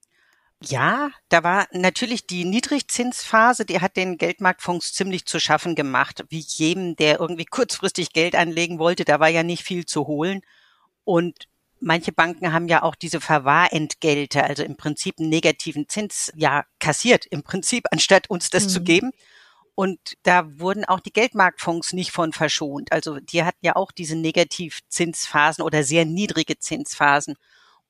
Ja, 0.64 1.10
da 1.28 1.42
war 1.42 1.66
natürlich 1.72 2.26
die 2.26 2.44
Niedrigzinsphase, 2.44 3.64
die 3.64 3.80
hat 3.80 3.96
den 3.96 4.16
Geldmarktfonds 4.16 4.92
ziemlich 4.92 5.26
zu 5.26 5.40
schaffen 5.40 5.74
gemacht. 5.74 6.24
Wie 6.28 6.44
jedem, 6.46 6.96
der 6.96 7.20
irgendwie 7.20 7.44
kurzfristig 7.44 8.12
Geld 8.12 8.34
anlegen 8.34 8.78
wollte, 8.78 9.04
da 9.04 9.18
war 9.20 9.28
ja 9.28 9.42
nicht 9.42 9.64
viel 9.64 9.86
zu 9.86 10.06
holen. 10.06 10.42
Und 11.04 11.48
manche 11.80 12.12
Banken 12.12 12.52
haben 12.52 12.68
ja 12.68 12.82
auch 12.82 12.94
diese 12.94 13.20
Verwahrentgelte, 13.20 14.44
also 14.44 14.62
im 14.62 14.76
Prinzip 14.76 15.18
einen 15.18 15.28
negativen 15.30 15.88
Zins, 15.88 16.32
ja, 16.36 16.64
kassiert 16.78 17.26
im 17.26 17.42
Prinzip, 17.42 17.86
anstatt 17.90 18.30
uns 18.30 18.50
das 18.50 18.64
mhm. 18.64 18.68
zu 18.68 18.82
geben. 18.82 19.10
Und 19.74 19.98
da 20.22 20.58
wurden 20.58 20.84
auch 20.84 21.00
die 21.00 21.12
Geldmarktfonds 21.12 21.92
nicht 21.92 22.12
von 22.12 22.32
verschont. 22.32 22.92
Also 22.92 23.18
die 23.20 23.42
hatten 23.42 23.64
ja 23.64 23.74
auch 23.74 23.90
diese 23.90 24.16
Negativzinsphasen 24.16 25.64
oder 25.64 25.82
sehr 25.82 26.04
niedrige 26.04 26.58
Zinsphasen. 26.58 27.36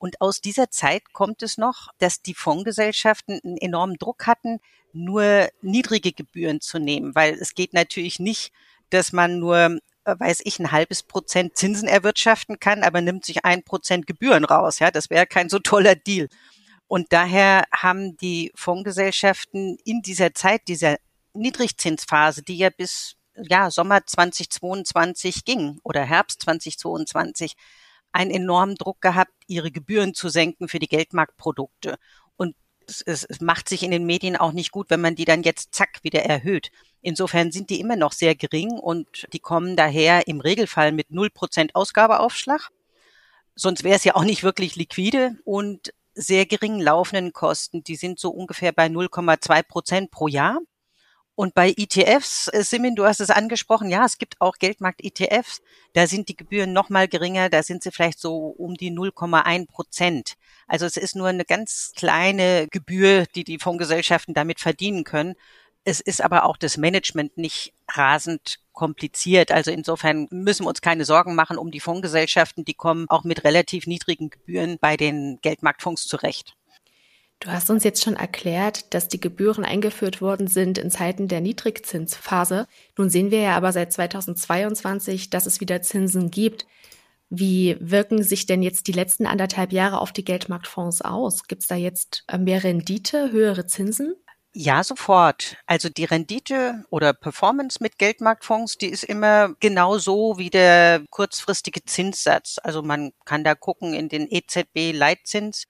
Und 0.02 0.20
aus 0.20 0.40
dieser 0.40 0.68
Zeit 0.68 1.12
kommt 1.12 1.44
es 1.44 1.58
noch, 1.58 1.86
dass 1.98 2.22
die 2.22 2.34
Fondsgesellschaften 2.34 3.38
einen 3.44 3.56
enormen 3.56 3.98
Druck 3.98 4.26
hatten, 4.26 4.58
nur 4.92 5.48
niedrige 5.60 6.10
Gebühren 6.10 6.60
zu 6.60 6.80
nehmen, 6.80 7.14
weil 7.14 7.34
es 7.34 7.54
geht 7.54 7.72
natürlich 7.72 8.18
nicht, 8.18 8.52
dass 8.90 9.12
man 9.12 9.38
nur 9.38 9.78
äh, 10.04 10.16
weiß 10.18 10.40
ich, 10.42 10.58
ein 10.58 10.72
halbes 10.72 11.04
Prozent 11.04 11.56
Zinsen 11.56 11.86
erwirtschaften 11.86 12.58
kann, 12.58 12.82
aber 12.82 13.00
nimmt 13.00 13.24
sich 13.24 13.44
ein 13.44 13.62
Prozent 13.62 14.08
Gebühren 14.08 14.44
raus. 14.44 14.80
Ja, 14.80 14.90
das 14.90 15.08
wäre 15.08 15.24
kein 15.24 15.48
so 15.48 15.60
toller 15.60 15.94
Deal. 15.94 16.28
Und 16.88 17.12
daher 17.12 17.62
haben 17.72 18.16
die 18.16 18.50
Fondsgesellschaften 18.56 19.78
in 19.84 20.02
dieser 20.02 20.34
Zeit, 20.34 20.62
dieser 20.66 20.96
Niedrigzinsphase, 21.32 22.42
die 22.42 22.58
ja 22.58 22.70
bis 22.70 23.14
ja, 23.36 23.70
Sommer 23.70 24.04
2022 24.04 25.44
ging 25.44 25.78
oder 25.84 26.02
Herbst 26.02 26.42
2022, 26.42 27.54
einen 28.12 28.30
enormen 28.30 28.76
Druck 28.76 29.00
gehabt, 29.00 29.32
ihre 29.46 29.70
Gebühren 29.70 30.14
zu 30.14 30.28
senken 30.28 30.68
für 30.68 30.78
die 30.78 30.88
Geldmarktprodukte. 30.88 31.96
Und 32.36 32.54
es, 32.86 33.02
es 33.02 33.40
macht 33.40 33.68
sich 33.68 33.82
in 33.82 33.90
den 33.90 34.04
Medien 34.04 34.36
auch 34.36 34.52
nicht 34.52 34.70
gut, 34.70 34.90
wenn 34.90 35.00
man 35.00 35.14
die 35.14 35.24
dann 35.24 35.42
jetzt 35.42 35.74
zack 35.74 36.00
wieder 36.02 36.22
erhöht. 36.22 36.70
Insofern 37.00 37.50
sind 37.50 37.70
die 37.70 37.80
immer 37.80 37.96
noch 37.96 38.12
sehr 38.12 38.34
gering 38.34 38.70
und 38.70 39.26
die 39.32 39.40
kommen 39.40 39.76
daher 39.76 40.28
im 40.28 40.40
Regelfall 40.40 40.92
mit 40.92 41.10
0% 41.10 41.70
Ausgabeaufschlag. 41.74 42.70
Sonst 43.54 43.84
wäre 43.84 43.96
es 43.96 44.04
ja 44.04 44.14
auch 44.14 44.24
nicht 44.24 44.42
wirklich 44.44 44.76
liquide 44.76 45.36
und 45.44 45.92
sehr 46.14 46.46
geringen 46.46 46.80
laufenden 46.80 47.32
Kosten. 47.32 47.82
Die 47.84 47.96
sind 47.96 48.18
so 48.18 48.30
ungefähr 48.30 48.72
bei 48.72 48.86
0,2 48.86 49.62
Prozent 49.62 50.10
pro 50.10 50.28
Jahr. 50.28 50.58
Und 51.34 51.54
bei 51.54 51.72
ETFs, 51.76 52.48
äh, 52.48 52.62
Simin, 52.62 52.94
du 52.94 53.04
hast 53.04 53.20
es 53.20 53.30
angesprochen, 53.30 53.88
ja, 53.88 54.04
es 54.04 54.18
gibt 54.18 54.40
auch 54.40 54.58
Geldmarkt-ETFs, 54.58 55.62
da 55.94 56.06
sind 56.06 56.28
die 56.28 56.36
Gebühren 56.36 56.74
noch 56.74 56.90
mal 56.90 57.08
geringer, 57.08 57.48
da 57.48 57.62
sind 57.62 57.82
sie 57.82 57.90
vielleicht 57.90 58.20
so 58.20 58.48
um 58.48 58.74
die 58.74 58.90
0,1 58.90 59.66
Prozent. 59.66 60.34
Also 60.66 60.84
es 60.84 60.96
ist 60.98 61.16
nur 61.16 61.28
eine 61.28 61.44
ganz 61.46 61.92
kleine 61.96 62.68
Gebühr, 62.68 63.24
die 63.34 63.44
die 63.44 63.58
Fondsgesellschaften 63.58 64.34
damit 64.34 64.60
verdienen 64.60 65.04
können. 65.04 65.34
Es 65.84 66.00
ist 66.00 66.22
aber 66.22 66.44
auch 66.44 66.56
das 66.56 66.76
Management 66.76 67.36
nicht 67.38 67.72
rasend 67.88 68.60
kompliziert. 68.72 69.50
Also 69.50 69.70
insofern 69.70 70.28
müssen 70.30 70.64
wir 70.64 70.68
uns 70.68 70.80
keine 70.80 71.04
Sorgen 71.04 71.34
machen 71.34 71.58
um 71.58 71.70
die 71.70 71.80
Fondsgesellschaften. 71.80 72.64
Die 72.64 72.74
kommen 72.74 73.08
auch 73.08 73.24
mit 73.24 73.44
relativ 73.44 73.86
niedrigen 73.86 74.30
Gebühren 74.30 74.78
bei 74.80 74.96
den 74.96 75.38
Geldmarktfonds 75.42 76.06
zurecht. 76.06 76.56
Du 77.42 77.50
hast 77.50 77.70
uns 77.70 77.82
jetzt 77.82 78.04
schon 78.04 78.14
erklärt, 78.14 78.94
dass 78.94 79.08
die 79.08 79.18
Gebühren 79.18 79.64
eingeführt 79.64 80.20
worden 80.20 80.46
sind 80.46 80.78
in 80.78 80.92
Zeiten 80.92 81.26
der 81.26 81.40
Niedrigzinsphase. 81.40 82.68
Nun 82.96 83.10
sehen 83.10 83.32
wir 83.32 83.40
ja 83.40 83.56
aber 83.56 83.72
seit 83.72 83.92
2022, 83.92 85.28
dass 85.28 85.46
es 85.46 85.60
wieder 85.60 85.82
Zinsen 85.82 86.30
gibt. 86.30 86.68
Wie 87.30 87.76
wirken 87.80 88.22
sich 88.22 88.46
denn 88.46 88.62
jetzt 88.62 88.86
die 88.86 88.92
letzten 88.92 89.26
anderthalb 89.26 89.72
Jahre 89.72 90.00
auf 90.00 90.12
die 90.12 90.24
Geldmarktfonds 90.24 91.02
aus? 91.02 91.48
Gibt 91.48 91.62
es 91.62 91.66
da 91.66 91.74
jetzt 91.74 92.24
mehr 92.38 92.62
Rendite, 92.62 93.32
höhere 93.32 93.66
Zinsen? 93.66 94.14
Ja, 94.52 94.84
sofort. 94.84 95.56
Also 95.66 95.88
die 95.88 96.04
Rendite 96.04 96.84
oder 96.90 97.12
Performance 97.12 97.78
mit 97.82 97.98
Geldmarktfonds, 97.98 98.78
die 98.78 98.86
ist 98.86 99.02
immer 99.02 99.56
genau 99.58 99.98
so 99.98 100.38
wie 100.38 100.50
der 100.50 101.02
kurzfristige 101.10 101.84
Zinssatz. 101.84 102.60
Also 102.62 102.82
man 102.82 103.10
kann 103.24 103.42
da 103.42 103.56
gucken 103.56 103.94
in 103.94 104.08
den 104.08 104.28
EZB-Leitzins. 104.30 105.64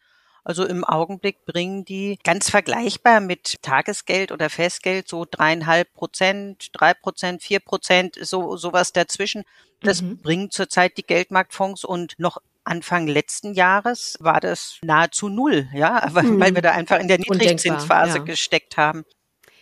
Also 0.45 0.67
im 0.67 0.85
Augenblick 0.85 1.45
bringen 1.45 1.85
die 1.85 2.19
ganz 2.25 2.51
vergleichbar 2.51 3.21
mit 3.21 3.63
Tagesgeld 3.63 4.33
oder 4.33 4.51
Festgeld 4.51 5.09
so 5.09 5.25
dreieinhalb 5.31 5.93
Prozent, 5.95 6.71
drei 6.73 6.95
Prozent, 6.95 7.43
vier 7.43 7.61
Prozent, 7.61 8.19
so 8.21 8.57
sowas 8.57 8.93
dazwischen. 8.93 9.45
Das 9.81 10.03
mhm. 10.03 10.19
bringen 10.19 10.51
zurzeit 10.51 10.97
die 10.97 11.07
Geldmarktfonds 11.07 11.85
und 11.85 12.15
noch 12.19 12.39
Anfang 12.65 13.07
letzten 13.07 13.55
Jahres 13.55 14.17
war 14.21 14.41
das 14.41 14.79
nahezu 14.83 15.29
null, 15.29 15.69
ja, 15.75 16.09
weil, 16.13 16.25
mhm. 16.25 16.41
weil 16.41 16.55
wir 16.55 16.63
da 16.63 16.73
einfach 16.73 16.99
in 16.99 17.09
der 17.09 17.19
Niedrigzinsphase 17.19 18.19
ja. 18.19 18.25
gesteckt 18.25 18.77
haben. 18.77 19.05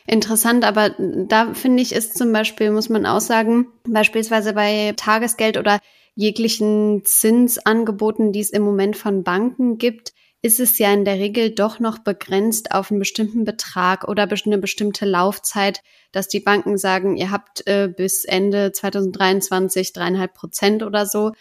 Interessant, 0.07 0.65
aber 0.65 0.95
da 0.99 1.53
finde 1.55 1.83
ich, 1.83 1.93
ist 1.93 2.17
zum 2.17 2.33
Beispiel, 2.33 2.71
muss 2.71 2.89
man 2.89 3.07
auch 3.07 3.21
sagen, 3.21 3.67
beispielsweise 3.87 4.55
bei 4.55 4.95
Tagesgeld 4.97 5.57
oder 5.57 5.79
jeglichen 6.15 7.05
Zinsangeboten, 7.05 8.33
die 8.33 8.41
es 8.41 8.51
im 8.51 8.63
Moment 8.63 8.97
von 8.97 9.23
Banken 9.23 9.79
gibt, 9.79 10.13
ist 10.42 10.61
es 10.61 10.78
ja 10.78 10.92
in 10.92 11.04
der 11.04 11.16
Regel 11.16 11.50
doch 11.50 11.80
noch 11.80 11.99
begrenzt 11.99 12.73
auf 12.73 12.90
einen 12.90 12.99
bestimmten 12.99 13.44
Betrag 13.44 14.09
oder 14.09 14.26
eine 14.47 14.59
bestimmte 14.59 15.04
Laufzeit, 15.04 15.82
dass 16.12 16.28
die 16.28 16.40
Banken 16.40 16.78
sagen, 16.78 17.16
ihr 17.16 17.30
habt 17.30 17.66
äh, 17.66 17.88
bis 17.94 18.25
Ende 18.25 18.73
2023 18.73 19.92
dreieinhalb 19.92 20.35
Prozent 20.35 20.82
oder 20.82 21.04
so 21.06 21.32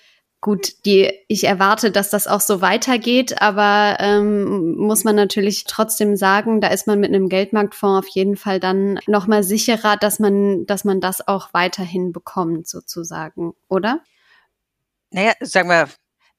gut, 0.41 0.85
die, 0.85 1.11
ich 1.27 1.43
erwarte, 1.45 1.91
dass 1.91 2.09
das 2.09 2.27
auch 2.27 2.39
so 2.39 2.61
weitergeht, 2.61 3.41
aber 3.41 3.97
ähm, 3.99 4.75
muss 4.77 5.03
man 5.03 5.15
natürlich 5.15 5.65
trotzdem 5.65 6.15
sagen, 6.15 6.61
da 6.61 6.69
ist 6.69 6.87
man 6.87 6.99
mit 6.99 7.09
einem 7.09 7.27
Geldmarktfonds 7.27 8.07
auf 8.07 8.15
jeden 8.15 8.37
Fall 8.37 8.59
dann 8.59 8.99
nochmal 9.05 9.43
sicherer, 9.43 9.97
dass 9.97 10.19
man, 10.19 10.65
dass 10.65 10.85
man 10.85 11.01
das 11.01 11.27
auch 11.27 11.53
weiterhin 11.53 12.13
bekommt, 12.13 12.67
sozusagen, 12.67 13.53
oder? 13.67 14.01
Naja, 15.11 15.33
sagen 15.41 15.69
wir, 15.69 15.89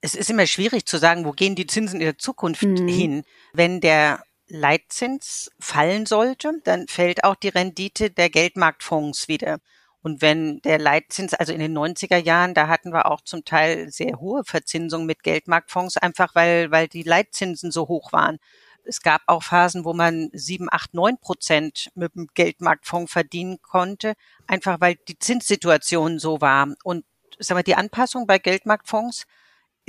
es 0.00 0.14
ist 0.14 0.30
immer 0.30 0.47
schwierig 0.47 0.87
zu 0.87 0.99
sagen, 0.99 1.25
wo 1.25 1.33
gehen 1.33 1.54
die 1.54 1.66
Zinsen 1.66 2.00
in 2.00 2.07
der 2.07 2.19
Zukunft 2.19 2.62
mhm. 2.62 2.88
hin. 2.88 3.25
Wenn 3.52 3.80
der 3.80 4.23
Leitzins 4.49 5.50
fallen 5.59 6.07
sollte, 6.07 6.61
dann 6.64 6.88
fällt 6.88 7.25
auch 7.25 7.37
die 7.37 7.49
Rendite 7.49 8.11
der 8.11 8.30
Geldmarktfonds 8.30 9.28
wieder. 9.28 9.59
Und 10.02 10.23
wenn 10.23 10.61
der 10.62 10.78
Leitzins, 10.78 11.35
also 11.35 11.52
in 11.52 11.61
den 11.61 11.76
90er 11.76 12.16
Jahren, 12.16 12.54
da 12.54 12.69
hatten 12.69 12.92
wir 12.92 13.07
auch 13.07 13.21
zum 13.21 13.45
Teil 13.45 13.90
sehr 13.90 14.19
hohe 14.19 14.45
Verzinsungen 14.45 15.07
mit 15.07 15.23
Geldmarktfonds, 15.23 15.99
einfach 15.99 16.35
weil, 16.35 16.71
weil 16.71 16.88
die 16.88 17.02
Leitzinsen 17.02 17.71
so 17.71 17.87
hoch 17.87 18.12
waren. 18.12 18.38
Es 18.85 19.02
gab 19.02 19.21
auch 19.26 19.42
Phasen, 19.42 19.85
wo 19.85 19.92
man 19.92 20.30
sieben, 20.33 20.69
acht, 20.71 20.95
neun 20.95 21.19
Prozent 21.19 21.90
mit 21.95 22.14
dem 22.14 22.28
Geldmarktfonds 22.33 23.12
verdienen 23.12 23.61
konnte, 23.61 24.14
einfach 24.47 24.80
weil 24.80 24.97
die 25.07 25.19
Zinssituation 25.19 26.19
so 26.19 26.40
war. 26.40 26.69
Und 26.83 27.04
sagen 27.38 27.59
wir, 27.59 27.62
die 27.62 27.75
Anpassung 27.75 28.26
bei 28.26 28.38
Geldmarktfonds 28.38 29.26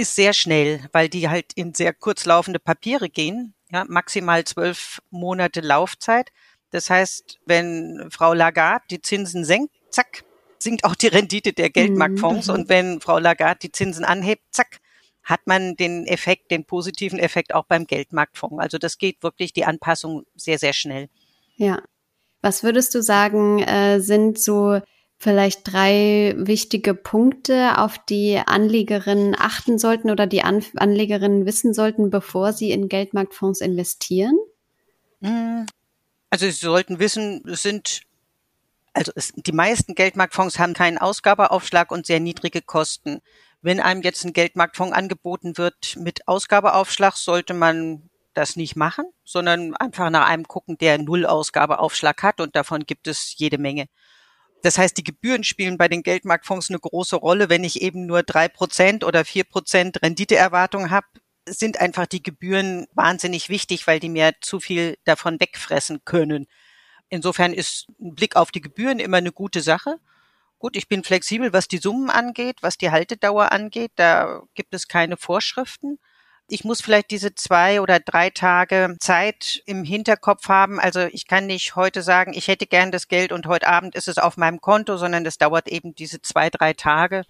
ist 0.02 0.16
sehr 0.16 0.34
schnell, 0.34 0.82
weil 0.92 1.10
die 1.10 1.30
halt 1.30 1.54
in 1.56 1.74
sehr 1.74 1.94
kurzlaufende 1.94 2.60
Papiere 2.60 3.10
gehen, 3.10 3.54
ja, 3.72 3.86
maximal 3.88 4.44
zwölf 4.44 5.02
Monate 5.10 5.62
Laufzeit. 5.62 6.32
Das 6.72 6.90
heißt, 6.90 7.40
wenn 7.46 8.08
Frau 8.12 8.34
Lagarde 8.34 8.86
die 8.90 9.02
Zinsen 9.02 9.46
senkt, 9.46 9.74
zack, 9.90 10.24
sinkt 10.60 10.84
auch 10.84 10.96
die 10.96 11.08
Rendite 11.08 11.54
der 11.54 11.70
Geldmarktfonds. 11.70 12.48
Mhm. 12.48 12.54
Und 12.54 12.70
wenn 12.70 13.02
Frau 13.02 13.20
Lagarde 13.20 13.60
die 13.64 13.72
Zinsen 13.72 14.06
anhebt, 14.06 14.44
zack, 14.52 14.80
hat 15.24 15.42
man 15.46 15.76
den 15.76 16.08
Effekt, 16.08 16.52
den 16.52 16.66
positiven 16.66 17.20
Effekt 17.20 17.54
auch 17.54 17.66
beim 17.66 17.86
Geldmarktfonds. 17.86 18.60
Also 18.60 18.78
das 18.78 18.98
geht 18.98 19.22
wirklich 19.22 19.54
die 19.54 19.66
Anpassung 19.66 20.24
sehr, 20.36 20.58
sehr 20.58 20.74
schnell. 20.74 21.10
Ja. 21.56 21.82
Was 22.42 22.64
würdest 22.64 22.96
du 22.96 23.04
sagen, 23.04 23.62
äh, 23.62 24.00
sind 24.00 24.40
so 24.40 24.82
vielleicht 25.22 25.72
drei 25.72 26.34
wichtige 26.36 26.96
Punkte, 26.96 27.78
auf 27.78 28.00
die 28.00 28.42
Anlegerinnen 28.44 29.36
achten 29.38 29.78
sollten 29.78 30.10
oder 30.10 30.26
die 30.26 30.42
An 30.42 30.66
Anlegerinnen 30.76 31.46
wissen 31.46 31.76
sollten, 31.76 32.10
bevor 32.10 32.54
sie 32.54 32.72
in 32.72 32.90
Geldmarktfonds 32.90 33.62
investieren? 33.62 34.36
Mhm. 35.20 35.68
Also 36.32 36.48
Sie 36.48 36.52
sollten 36.54 36.98
wissen, 36.98 37.44
es 37.48 37.62
sind 37.62 38.02
also 38.94 39.12
es, 39.16 39.32
die 39.36 39.52
meisten 39.52 39.94
Geldmarktfonds 39.94 40.58
haben 40.58 40.74
keinen 40.74 40.98
Ausgabeaufschlag 40.98 41.92
und 41.92 42.08
sehr 42.08 42.20
niedrige 42.20 42.62
Kosten. 42.62 43.22
Wenn 43.62 43.80
einem 43.80 44.02
jetzt 44.02 44.26
ein 44.26 44.34
Geldmarktfonds 44.34 44.94
angeboten 44.96 45.58
wird 45.58 45.98
mit 45.98 46.28
Ausgabeaufschlag, 46.28 47.16
sollte 47.16 47.54
man 47.54 48.10
das 48.34 48.56
nicht 48.56 48.76
machen, 48.76 49.06
sondern 49.24 49.76
einfach 49.76 50.10
nach 50.10 50.28
einem 50.28 50.48
gucken, 50.48 50.78
der 50.80 50.98
null 50.98 51.26
Ausgabeaufschlag 51.28 52.24
hat 52.24 52.42
und 52.42 52.56
davon 52.56 52.86
gibt 52.86 53.08
es 53.08 53.36
jede 53.38 53.60
Menge. 53.60 53.88
Das 54.64 54.78
heißt, 54.78 54.96
die 54.98 55.04
Gebühren 55.04 55.44
spielen 55.44 55.78
bei 55.78 55.88
den 55.88 56.04
Geldmarktfonds 56.04 56.70
eine 56.70 56.80
große 56.80 57.16
Rolle. 57.16 57.50
Wenn 57.50 57.64
ich 57.64 57.82
eben 57.82 58.06
nur 58.06 58.24
drei 58.24 58.48
Prozent 58.48 59.04
oder 59.04 59.26
vier 59.26 59.44
Prozent 59.44 60.02
Renditeerwartung 60.02 60.92
habe, 60.92 61.08
sind 61.48 61.80
einfach 61.82 62.06
die 62.06 62.22
Gebühren 62.22 62.88
wahnsinnig 62.94 63.50
wichtig, 63.50 63.88
weil 63.88 64.00
die 64.00 64.10
mir 64.10 64.34
zu 64.42 64.60
viel 64.60 64.98
davon 65.06 65.40
wegfressen 65.40 66.06
können. 66.06 66.48
Insofern 67.10 67.54
ist 67.54 67.88
ein 68.00 68.16
Blick 68.16 68.36
auf 68.36 68.52
die 68.52 68.62
Gebühren 68.62 69.00
immer 69.00 69.18
eine 69.18 69.32
gute 69.32 69.62
Sache. 69.62 69.98
Gut, 70.60 70.78
ich 70.78 70.88
bin 70.88 71.04
flexibel, 71.04 71.54
was 71.54 71.68
die 71.68 71.80
Summen 71.80 72.12
angeht, 72.12 72.58
was 72.62 72.78
die 72.78 72.92
Haltedauer 72.92 73.52
angeht. 73.52 73.92
Da 73.96 74.44
gibt 74.54 74.76
es 74.76 74.88
keine 74.88 75.18
Vorschriften. 75.18 76.00
Ich 76.52 76.66
muss 76.66 76.82
vielleicht 76.82 77.12
diese 77.12 77.34
zwei 77.34 77.80
oder 77.80 78.02
drei 78.02 78.30
Tage 78.30 78.98
Zeit 79.00 79.64
im 79.68 79.86
Hinterkopf 79.86 80.50
haben. 80.50 80.82
Also 80.82 81.00
ich 81.00 81.26
kann 81.26 81.46
nicht 81.48 81.78
heute 81.78 82.02
sagen, 82.02 82.34
ich 82.34 82.50
hätte 82.50 82.68
gern 82.68 82.92
das 82.92 83.08
Geld 83.08 83.32
und 83.32 83.48
heute 83.48 83.68
Abend 83.68 83.96
ist 83.96 84.10
es 84.10 84.18
auf 84.18 84.36
meinem 84.36 84.60
Konto, 84.60 84.98
sondern 84.98 85.24
das 85.24 85.38
dauert 85.38 85.70
eben 85.70 85.96
diese 85.96 86.22
zwei, 86.22 86.50
drei 86.50 86.74
Tage. 86.74 87.24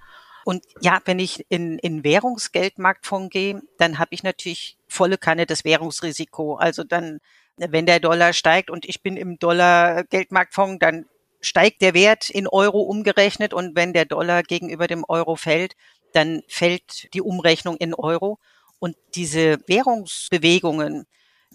Und 0.44 0.66
ja, 0.80 1.02
wenn 1.06 1.20
ich 1.20 1.46
in, 1.50 1.78
in 1.78 2.04
Währungsgeldmarktfonds 2.04 3.30
gehe, 3.30 3.62
dann 3.78 4.00
habe 4.00 4.10
ich 4.16 4.24
natürlich 4.24 4.80
volle 4.88 5.20
Kanne 5.20 5.46
das 5.46 5.66
Währungsrisiko. 5.66 6.56
Also 6.56 6.84
dann, 6.84 7.20
wenn 7.58 7.86
der 7.86 8.00
Dollar 8.00 8.34
steigt 8.34 8.72
und 8.72 8.86
ich 8.86 9.04
bin 9.04 9.18
im 9.18 9.38
Dollar-Geldmarktfonds, 9.38 10.80
dann 10.80 11.06
steigt 11.42 11.84
der 11.84 11.94
Wert 11.94 12.32
in 12.32 12.48
Euro 12.48 12.82
umgerechnet 12.82 13.54
und 13.54 13.76
wenn 13.76 13.94
der 13.94 14.06
Dollar 14.06 14.42
gegenüber 14.42 14.88
dem 14.88 15.06
Euro 15.08 15.36
fällt, 15.36 15.76
dann 16.12 16.42
fällt 16.48 17.14
die 17.14 17.22
Umrechnung 17.22 17.78
in 17.78 17.94
Euro. 17.94 18.40
Und 18.82 18.98
diese 19.14 19.60
Währungsbewegungen, 19.68 21.06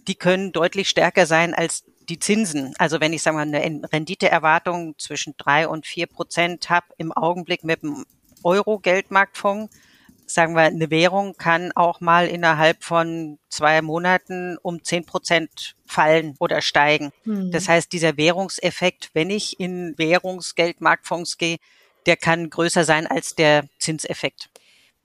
die 0.06 0.14
können 0.14 0.52
deutlich 0.52 0.88
stärker 0.88 1.26
sein 1.26 1.54
als 1.54 1.82
die 2.08 2.20
Zinsen. 2.20 2.72
Also 2.78 3.00
wenn 3.00 3.12
ich 3.12 3.22
sagen 3.22 3.36
wir 3.36 3.42
eine 3.42 3.92
Renditeerwartung 3.92 4.94
zwischen 4.96 5.34
drei 5.36 5.66
und 5.66 5.88
vier 5.88 6.06
Prozent 6.06 6.70
habe 6.70 6.86
im 6.98 7.10
Augenblick 7.10 7.64
mit 7.64 7.82
dem 7.82 8.06
Euro-Geldmarktfonds, 8.44 9.76
sagen 10.24 10.54
wir, 10.54 10.62
eine 10.62 10.88
Währung 10.90 11.36
kann 11.36 11.72
auch 11.72 12.00
mal 12.00 12.28
innerhalb 12.28 12.84
von 12.84 13.40
zwei 13.48 13.82
Monaten 13.82 14.56
um 14.62 14.84
zehn 14.84 15.04
Prozent 15.04 15.74
fallen 15.84 16.36
oder 16.38 16.62
steigen. 16.62 17.10
Mhm. 17.24 17.50
Das 17.50 17.68
heißt, 17.68 17.92
dieser 17.92 18.16
Währungseffekt, 18.16 19.10
wenn 19.14 19.30
ich 19.30 19.58
in 19.58 19.98
Währungsgeldmarktfonds 19.98 21.38
gehe, 21.38 21.58
der 22.06 22.16
kann 22.16 22.50
größer 22.50 22.84
sein 22.84 23.08
als 23.08 23.34
der 23.34 23.64
Zinseffekt. 23.80 24.48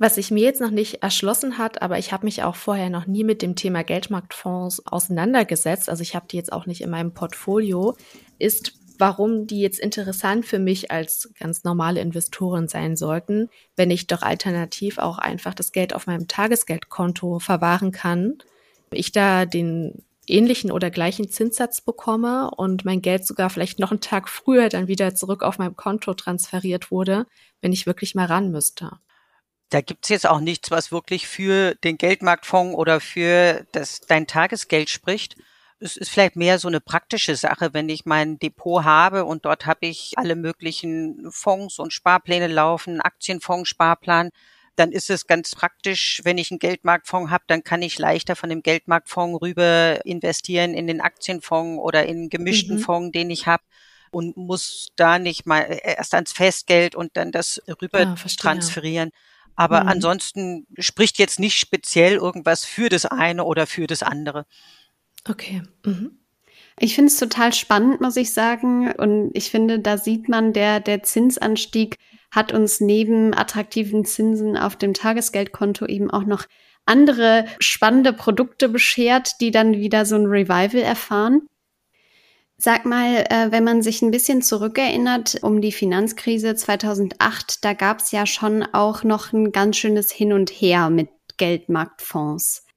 Was 0.03 0.15
sich 0.15 0.31
mir 0.31 0.41
jetzt 0.41 0.61
noch 0.61 0.71
nicht 0.71 1.03
erschlossen 1.03 1.59
hat, 1.59 1.83
aber 1.83 1.99
ich 1.99 2.11
habe 2.11 2.25
mich 2.25 2.41
auch 2.41 2.55
vorher 2.55 2.89
noch 2.89 3.05
nie 3.05 3.23
mit 3.23 3.43
dem 3.43 3.55
Thema 3.55 3.83
Geldmarktfonds 3.83 4.87
auseinandergesetzt, 4.87 5.89
also 5.89 6.01
ich 6.01 6.15
habe 6.15 6.25
die 6.27 6.37
jetzt 6.37 6.51
auch 6.51 6.65
nicht 6.65 6.81
in 6.81 6.89
meinem 6.89 7.13
Portfolio, 7.13 7.95
ist, 8.39 8.73
warum 8.97 9.45
die 9.45 9.61
jetzt 9.61 9.79
interessant 9.79 10.47
für 10.47 10.57
mich 10.57 10.89
als 10.89 11.31
ganz 11.39 11.63
normale 11.63 12.01
Investorin 12.01 12.67
sein 12.67 12.95
sollten, 12.95 13.49
wenn 13.75 13.91
ich 13.91 14.07
doch 14.07 14.23
alternativ 14.23 14.97
auch 14.97 15.19
einfach 15.19 15.53
das 15.53 15.71
Geld 15.71 15.93
auf 15.93 16.07
meinem 16.07 16.27
Tagesgeldkonto 16.27 17.37
verwahren 17.37 17.91
kann. 17.91 18.39
Ich 18.89 19.11
da 19.11 19.45
den 19.45 20.03
ähnlichen 20.25 20.71
oder 20.71 20.89
gleichen 20.89 21.29
Zinssatz 21.29 21.81
bekomme 21.81 22.49
und 22.57 22.85
mein 22.85 23.03
Geld 23.03 23.27
sogar 23.27 23.51
vielleicht 23.51 23.77
noch 23.77 23.91
einen 23.91 24.01
Tag 24.01 24.29
früher 24.29 24.69
dann 24.69 24.87
wieder 24.87 25.13
zurück 25.13 25.43
auf 25.43 25.59
meinem 25.59 25.75
Konto 25.75 26.15
transferiert 26.15 26.89
wurde, 26.89 27.27
wenn 27.61 27.71
ich 27.71 27.85
wirklich 27.85 28.15
mal 28.15 28.25
ran 28.25 28.49
müsste. 28.49 28.93
Da 29.71 29.81
gibt's 29.81 30.09
jetzt 30.09 30.27
auch 30.27 30.39
nichts, 30.39 30.69
was 30.69 30.91
wirklich 30.91 31.27
für 31.27 31.73
den 31.75 31.97
Geldmarktfonds 31.97 32.75
oder 32.75 32.99
für 32.99 33.65
das, 33.71 34.01
dein 34.01 34.27
Tagesgeld 34.27 34.89
spricht 34.89 35.35
es 35.81 35.97
ist 35.97 36.11
vielleicht 36.11 36.35
mehr 36.35 36.59
so 36.59 36.67
eine 36.67 36.79
praktische 36.79 37.35
Sache, 37.35 37.73
wenn 37.73 37.89
ich 37.89 38.05
mein 38.05 38.37
Depot 38.37 38.83
habe 38.83 39.25
und 39.25 39.45
dort 39.45 39.65
habe 39.65 39.87
ich 39.87 40.13
alle 40.15 40.35
möglichen 40.35 41.31
Fonds 41.31 41.79
und 41.79 41.91
Sparpläne 41.91 42.47
laufen, 42.47 43.01
Aktienfonds, 43.01 43.67
Sparplan, 43.67 44.29
dann 44.75 44.91
ist 44.91 45.09
es 45.09 45.27
ganz 45.27 45.55
praktisch, 45.55 46.21
wenn 46.23 46.37
ich 46.37 46.51
einen 46.51 46.59
Geldmarktfonds 46.59 47.31
habe, 47.31 47.43
dann 47.47 47.63
kann 47.63 47.81
ich 47.81 47.97
leichter 47.97 48.35
von 48.35 48.49
dem 48.49 48.61
Geldmarktfonds 48.61 49.41
rüber 49.41 50.05
investieren 50.05 50.75
in 50.75 50.85
den 50.85 51.01
Aktienfonds 51.01 51.81
oder 51.81 52.05
in 52.05 52.29
gemischten 52.29 52.77
mhm. 52.77 52.81
Fonds, 52.81 53.11
den 53.11 53.31
ich 53.31 53.47
habe 53.47 53.63
und 54.11 54.37
muss 54.37 54.89
da 54.95 55.17
nicht 55.17 55.47
mal 55.47 55.79
erst 55.83 56.13
ans 56.13 56.31
Festgeld 56.31 56.95
und 56.95 57.17
dann 57.17 57.31
das 57.31 57.61
rüber 57.81 58.01
ja, 58.01 58.15
ah, 58.15 58.27
transferieren. 58.37 59.11
Aber 59.55 59.83
mhm. 59.83 59.89
ansonsten 59.89 60.67
spricht 60.77 61.19
jetzt 61.19 61.39
nicht 61.39 61.59
speziell 61.59 62.15
irgendwas 62.15 62.65
für 62.65 62.89
das 62.89 63.05
eine 63.05 63.43
oder 63.43 63.67
für 63.67 63.87
das 63.87 64.03
andere. 64.03 64.45
Okay. 65.27 65.63
Mhm. 65.85 66.17
Ich 66.79 66.95
finde 66.95 67.09
es 67.09 67.19
total 67.19 67.53
spannend, 67.53 68.01
muss 68.01 68.15
ich 68.17 68.33
sagen. 68.33 68.91
Und 68.93 69.31
ich 69.33 69.51
finde, 69.51 69.79
da 69.79 69.97
sieht 69.97 70.29
man, 70.29 70.53
der, 70.53 70.79
der 70.79 71.03
Zinsanstieg 71.03 71.97
hat 72.31 72.53
uns 72.53 72.79
neben 72.79 73.33
attraktiven 73.33 74.05
Zinsen 74.05 74.57
auf 74.57 74.75
dem 74.77 74.93
Tagesgeldkonto 74.93 75.85
eben 75.85 76.09
auch 76.09 76.23
noch 76.23 76.45
andere 76.85 77.45
spannende 77.59 78.13
Produkte 78.13 78.69
beschert, 78.69 79.39
die 79.41 79.51
dann 79.51 79.73
wieder 79.73 80.05
so 80.05 80.15
ein 80.15 80.25
Revival 80.25 80.81
erfahren. 80.81 81.47
Sag 82.63 82.85
mal, 82.85 83.25
äh, 83.31 83.51
wenn 83.51 83.63
man 83.63 83.81
sich 83.81 84.03
ein 84.03 84.11
bisschen 84.11 84.43
zurückerinnert 84.43 85.39
um 85.41 85.61
die 85.61 85.71
Finanzkrise 85.71 86.53
2008, 86.53 87.65
da 87.65 87.73
gab 87.73 88.01
es 88.01 88.11
ja 88.11 88.27
schon 88.27 88.61
auch 88.61 89.03
noch 89.03 89.33
ein 89.33 89.51
ganz 89.51 89.77
schönes 89.77 90.11
Hin 90.11 90.31
und 90.31 90.51
Her 90.51 90.91
mit 90.91 91.09
Geldmarktfonds. 91.37 92.67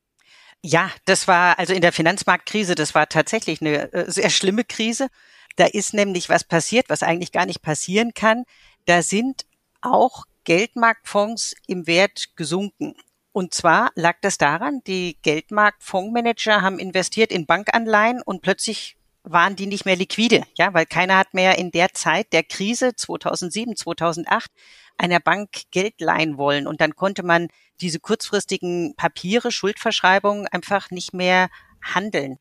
Ja, 0.62 0.90
das 1.04 1.28
war 1.28 1.58
also 1.58 1.74
in 1.74 1.82
der 1.82 1.92
Finanzmarktkrise, 1.92 2.74
das 2.74 2.94
war 2.94 3.10
tatsächlich 3.10 3.60
eine 3.60 3.92
äh, 3.92 4.10
sehr 4.10 4.30
schlimme 4.30 4.64
Krise. 4.64 5.08
Da 5.56 5.66
ist 5.66 5.92
nämlich 5.92 6.30
was 6.30 6.44
passiert, 6.44 6.88
was 6.88 7.02
eigentlich 7.02 7.30
gar 7.30 7.44
nicht 7.44 7.60
passieren 7.60 8.14
kann. 8.14 8.44
Da 8.86 9.02
sind 9.02 9.44
auch 9.82 10.24
Geldmarktfonds 10.44 11.56
im 11.66 11.86
Wert 11.86 12.36
gesunken. 12.36 12.94
Und 13.32 13.52
zwar 13.52 13.90
lag 13.96 14.16
das 14.22 14.38
daran, 14.38 14.80
die 14.86 15.18
Geldmarktfondsmanager 15.20 16.62
haben 16.62 16.78
investiert 16.78 17.30
in 17.30 17.44
Bankanleihen 17.44 18.22
und 18.22 18.40
plötzlich 18.40 18.96
waren 19.24 19.56
die 19.56 19.66
nicht 19.66 19.86
mehr 19.86 19.96
liquide, 19.96 20.44
ja, 20.56 20.72
weil 20.74 20.86
keiner 20.86 21.18
hat 21.18 21.34
mehr 21.34 21.58
in 21.58 21.70
der 21.70 21.92
Zeit 21.94 22.32
der 22.32 22.42
Krise 22.42 22.94
2007, 22.94 23.74
2008 23.76 24.50
einer 24.96 25.18
Bank 25.18 25.50
Geld 25.70 26.00
leihen 26.00 26.38
wollen. 26.38 26.66
Und 26.66 26.80
dann 26.80 26.94
konnte 26.94 27.22
man 27.22 27.48
diese 27.80 28.00
kurzfristigen 28.00 28.94
Papiere, 28.96 29.50
Schuldverschreibungen 29.50 30.46
einfach 30.46 30.90
nicht 30.90 31.14
mehr 31.14 31.48
handeln. 31.82 32.38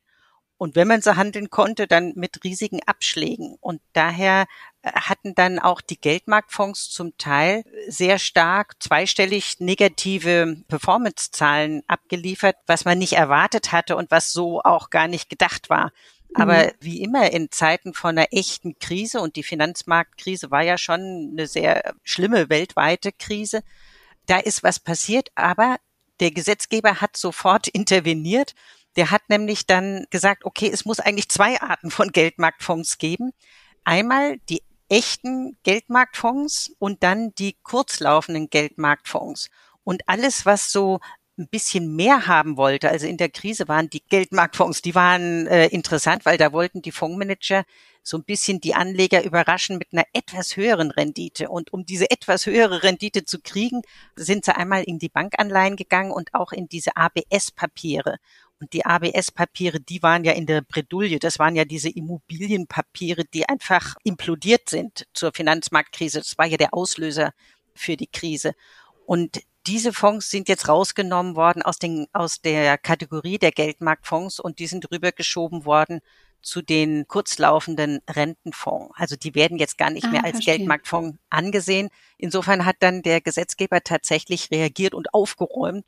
Und 0.56 0.76
wenn 0.76 0.86
man 0.86 1.02
sie 1.02 1.16
handeln 1.16 1.50
konnte, 1.50 1.88
dann 1.88 2.12
mit 2.14 2.44
riesigen 2.44 2.80
Abschlägen. 2.86 3.56
Und 3.60 3.82
daher 3.92 4.46
äh, 4.82 4.92
hatten 4.92 5.34
dann 5.34 5.58
auch 5.58 5.80
die 5.80 6.00
Geldmarktfonds 6.00 6.90
zum 6.90 7.18
Teil 7.18 7.64
sehr 7.88 8.18
stark 8.18 8.76
zweistellig 8.80 9.56
negative 9.58 10.56
Performance-Zahlen 10.68 11.82
abgeliefert, 11.88 12.56
was 12.66 12.84
man 12.84 12.98
nicht 12.98 13.14
erwartet 13.14 13.72
hatte 13.72 13.96
und 13.96 14.12
was 14.12 14.32
so 14.32 14.62
auch 14.62 14.90
gar 14.90 15.08
nicht 15.08 15.28
gedacht 15.28 15.70
war. 15.70 15.90
Aber 16.34 16.64
mhm. 16.64 16.70
wie 16.80 17.02
immer 17.02 17.30
in 17.32 17.50
Zeiten 17.50 17.94
von 17.94 18.18
einer 18.18 18.32
echten 18.32 18.78
Krise 18.78 19.20
und 19.20 19.36
die 19.36 19.42
Finanzmarktkrise 19.42 20.50
war 20.50 20.62
ja 20.62 20.76
schon 20.76 21.30
eine 21.32 21.46
sehr 21.46 21.94
schlimme 22.02 22.48
weltweite 22.48 23.12
Krise, 23.12 23.62
da 24.26 24.38
ist 24.38 24.62
was 24.62 24.80
passiert, 24.80 25.28
aber 25.34 25.76
der 26.20 26.30
Gesetzgeber 26.30 27.00
hat 27.00 27.16
sofort 27.16 27.68
interveniert. 27.72 28.54
Der 28.96 29.10
hat 29.10 29.28
nämlich 29.28 29.66
dann 29.66 30.06
gesagt, 30.10 30.44
okay, 30.44 30.70
es 30.72 30.84
muss 30.84 31.00
eigentlich 31.00 31.28
zwei 31.28 31.60
Arten 31.60 31.90
von 31.90 32.12
Geldmarktfonds 32.12 32.98
geben. 32.98 33.32
Einmal 33.82 34.38
die 34.48 34.62
echten 34.88 35.58
Geldmarktfonds 35.64 36.72
und 36.78 37.02
dann 37.02 37.34
die 37.34 37.56
kurzlaufenden 37.62 38.50
Geldmarktfonds. 38.50 39.50
Und 39.82 40.08
alles, 40.08 40.46
was 40.46 40.70
so 40.70 41.00
ein 41.36 41.48
bisschen 41.48 41.96
mehr 41.96 42.26
haben 42.26 42.56
wollte, 42.56 42.90
also 42.90 43.06
in 43.06 43.16
der 43.16 43.28
Krise 43.28 43.66
waren 43.66 43.90
die 43.90 44.02
Geldmarktfonds, 44.08 44.82
die 44.82 44.94
waren 44.94 45.46
äh, 45.48 45.66
interessant, 45.66 46.24
weil 46.24 46.38
da 46.38 46.52
wollten 46.52 46.80
die 46.80 46.92
Fondsmanager 46.92 47.64
so 48.02 48.18
ein 48.18 48.24
bisschen 48.24 48.60
die 48.60 48.74
Anleger 48.74 49.24
überraschen 49.24 49.78
mit 49.78 49.88
einer 49.92 50.04
etwas 50.12 50.56
höheren 50.56 50.90
Rendite. 50.90 51.48
Und 51.48 51.72
um 51.72 51.86
diese 51.86 52.10
etwas 52.10 52.46
höhere 52.46 52.82
Rendite 52.82 53.24
zu 53.24 53.40
kriegen, 53.40 53.82
sind 54.14 54.44
sie 54.44 54.54
einmal 54.54 54.84
in 54.84 54.98
die 54.98 55.08
Bankanleihen 55.08 55.76
gegangen 55.76 56.12
und 56.12 56.34
auch 56.34 56.52
in 56.52 56.68
diese 56.68 56.96
ABS-Papiere. 56.96 58.18
Und 58.60 58.72
die 58.74 58.84
ABS-Papiere, 58.84 59.80
die 59.80 60.02
waren 60.02 60.24
ja 60.24 60.32
in 60.32 60.46
der 60.46 60.60
Bredouille. 60.60 61.18
Das 61.18 61.38
waren 61.38 61.56
ja 61.56 61.64
diese 61.64 61.88
Immobilienpapiere, 61.88 63.24
die 63.24 63.48
einfach 63.48 63.94
implodiert 64.04 64.68
sind 64.68 65.06
zur 65.14 65.32
Finanzmarktkrise. 65.32 66.18
Das 66.18 66.38
war 66.38 66.46
ja 66.46 66.58
der 66.58 66.74
Auslöser 66.74 67.32
für 67.74 67.96
die 67.96 68.06
Krise. 68.06 68.52
Und 69.06 69.40
diese 69.66 69.92
Fonds 69.92 70.30
sind 70.30 70.48
jetzt 70.48 70.68
rausgenommen 70.68 71.36
worden 71.36 71.62
aus, 71.62 71.78
den, 71.78 72.06
aus 72.12 72.40
der 72.40 72.76
Kategorie 72.78 73.38
der 73.38 73.52
Geldmarktfonds 73.52 74.40
und 74.40 74.58
die 74.58 74.66
sind 74.66 74.90
rübergeschoben 74.90 75.64
worden 75.64 76.00
zu 76.42 76.60
den 76.60 77.08
kurzlaufenden 77.08 78.00
Rentenfonds. 78.08 78.94
Also 78.96 79.16
die 79.16 79.34
werden 79.34 79.58
jetzt 79.58 79.78
gar 79.78 79.90
nicht 79.90 80.06
ah, 80.06 80.10
mehr 80.10 80.24
als 80.24 80.32
verstehe. 80.32 80.58
Geldmarktfonds 80.58 81.18
angesehen. 81.30 81.88
Insofern 82.18 82.66
hat 82.66 82.76
dann 82.80 83.02
der 83.02 83.20
Gesetzgeber 83.20 83.82
tatsächlich 83.82 84.50
reagiert 84.50 84.94
und 84.94 85.14
aufgeräumt 85.14 85.86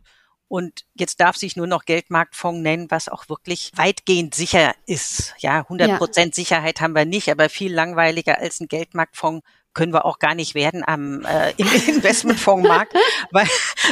Und 0.49 0.87
jetzt 0.95 1.21
darf 1.21 1.37
sich 1.37 1.57
nur 1.57 1.67
noch 1.67 1.85
Geldmarktfonds 1.85 2.63
nennen, 2.63 2.91
was 2.91 3.09
auch 3.09 3.29
wirklich 3.29 3.73
weitgehend 3.75 4.35
sicher 4.35 4.75
ist. 4.87 5.35
Ja, 5.39 5.61
100 5.61 5.99
Prozent 5.99 6.37
ja. 6.37 6.43
Sicherheit 6.43 6.81
haben 6.81 6.95
wir 6.95 7.05
nicht, 7.05 7.31
aber 7.31 7.51
viel 7.51 7.75
langweiliger 7.75 8.39
als 8.39 8.61
ein 8.61 8.69
Geldmarktfonds 8.69 9.45
können 9.77 9.93
wir 9.93 10.07
auch 10.07 10.19
gar 10.19 10.35
nicht 10.35 10.55
werden 10.55 10.83
am 10.85 11.25
äh, 11.27 11.53
im 11.59 11.67
Investmentfondsmarkt, 11.97 12.95
weil, 13.31 13.47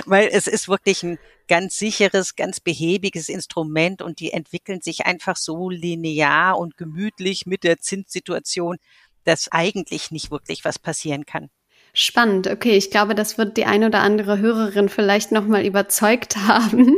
weil 0.07 0.29
es 0.33 0.47
ist 0.47 0.67
wirklich 0.67 1.03
ein 1.03 1.19
ganz 1.47 1.79
sicheres, 1.79 2.37
ganz 2.37 2.59
behäbiges 2.59 3.29
Instrument 3.29 4.01
und 4.01 4.19
die 4.19 4.33
entwickeln 4.33 4.81
sich 4.81 5.05
einfach 5.05 5.37
so 5.37 5.69
linear 5.69 6.59
und 6.59 6.79
gemütlich 6.79 7.45
mit 7.45 7.65
der 7.65 7.81
Zinssituation, 7.81 8.79
dass 9.25 9.53
eigentlich 9.53 10.11
nicht 10.11 10.31
wirklich 10.31 10.65
was 10.65 10.79
passieren 10.79 11.27
kann. 11.27 11.51
Spannend. 11.97 12.49
Okay, 12.49 12.77
ich 12.77 12.91
glaube, 12.91 13.15
das 13.15 13.39
wird 13.39 13.57
die 13.57 13.67
ein 13.67 13.85
oder 13.85 14.01
andere 14.01 14.41
Hörerin 14.41 14.89
vielleicht 14.89 15.31
noch 15.31 15.47
mal 15.47 15.65
überzeugt 15.65 16.37
haben, 16.49 16.97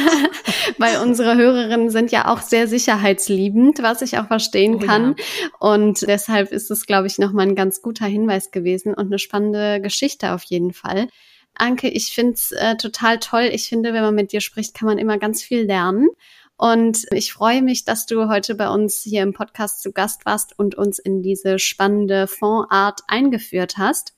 weil 0.78 1.00
unsere 1.00 1.36
Hörerinnen 1.36 1.90
sind 1.90 2.10
ja 2.10 2.26
auch 2.26 2.40
sehr 2.40 2.66
sicherheitsliebend, 2.66 3.84
was 3.84 4.02
ich 4.02 4.18
auch 4.18 4.26
verstehen 4.26 4.80
oh, 4.82 4.84
kann. 4.84 5.14
Ja. 5.16 5.48
Und 5.60 6.02
deshalb 6.02 6.50
ist 6.50 6.72
es, 6.72 6.86
glaube 6.86 7.06
ich, 7.06 7.18
noch 7.18 7.32
mal 7.32 7.44
ein 7.44 7.54
ganz 7.54 7.82
guter 7.82 8.06
Hinweis 8.06 8.50
gewesen 8.50 8.94
und 8.94 9.06
eine 9.06 9.20
spannende 9.20 9.80
Geschichte 9.80 10.32
auf 10.32 10.42
jeden 10.42 10.72
Fall. 10.72 11.06
Anke, 11.54 11.88
ich 11.88 12.12
finde 12.12 12.32
es 12.32 12.50
äh, 12.50 12.76
total 12.76 13.20
toll. 13.20 13.48
Ich 13.52 13.68
finde, 13.68 13.92
wenn 13.92 14.02
man 14.02 14.14
mit 14.16 14.32
dir 14.32 14.40
spricht, 14.40 14.74
kann 14.74 14.88
man 14.88 14.98
immer 14.98 15.18
ganz 15.18 15.40
viel 15.40 15.62
lernen. 15.62 16.08
Und 16.56 17.06
ich 17.12 17.32
freue 17.32 17.62
mich, 17.62 17.84
dass 17.84 18.06
du 18.06 18.28
heute 18.28 18.56
bei 18.56 18.68
uns 18.70 19.02
hier 19.02 19.22
im 19.22 19.34
Podcast 19.34 19.82
zu 19.82 19.92
Gast 19.92 20.26
warst 20.26 20.58
und 20.58 20.74
uns 20.74 20.98
in 20.98 21.22
diese 21.22 21.60
spannende 21.60 22.26
Fondsart 22.26 23.02
eingeführt 23.06 23.74
hast. 23.78 24.15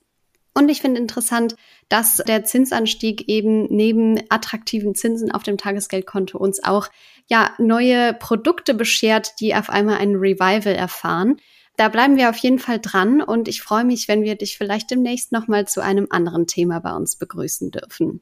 Und 0.53 0.69
ich 0.69 0.81
finde 0.81 0.99
interessant, 0.99 1.55
dass 1.89 2.17
der 2.17 2.43
Zinsanstieg 2.43 3.27
eben 3.27 3.65
neben 3.69 4.19
attraktiven 4.29 4.95
Zinsen 4.95 5.31
auf 5.31 5.43
dem 5.43 5.57
Tagesgeldkonto 5.57 6.37
uns 6.37 6.63
auch 6.63 6.87
ja 7.27 7.53
neue 7.59 8.13
Produkte 8.13 8.73
beschert, 8.73 9.39
die 9.39 9.55
auf 9.55 9.69
einmal 9.69 9.97
ein 9.97 10.15
Revival 10.15 10.73
erfahren. 10.73 11.37
Da 11.77 11.87
bleiben 11.87 12.17
wir 12.17 12.29
auf 12.29 12.37
jeden 12.37 12.59
Fall 12.59 12.79
dran 12.79 13.21
und 13.21 13.47
ich 13.47 13.61
freue 13.61 13.85
mich, 13.85 14.07
wenn 14.07 14.23
wir 14.23 14.35
dich 14.35 14.57
vielleicht 14.57 14.91
demnächst 14.91 15.31
nochmal 15.31 15.67
zu 15.67 15.81
einem 15.81 16.07
anderen 16.09 16.45
Thema 16.45 16.79
bei 16.79 16.93
uns 16.93 17.15
begrüßen 17.15 17.71
dürfen. 17.71 18.21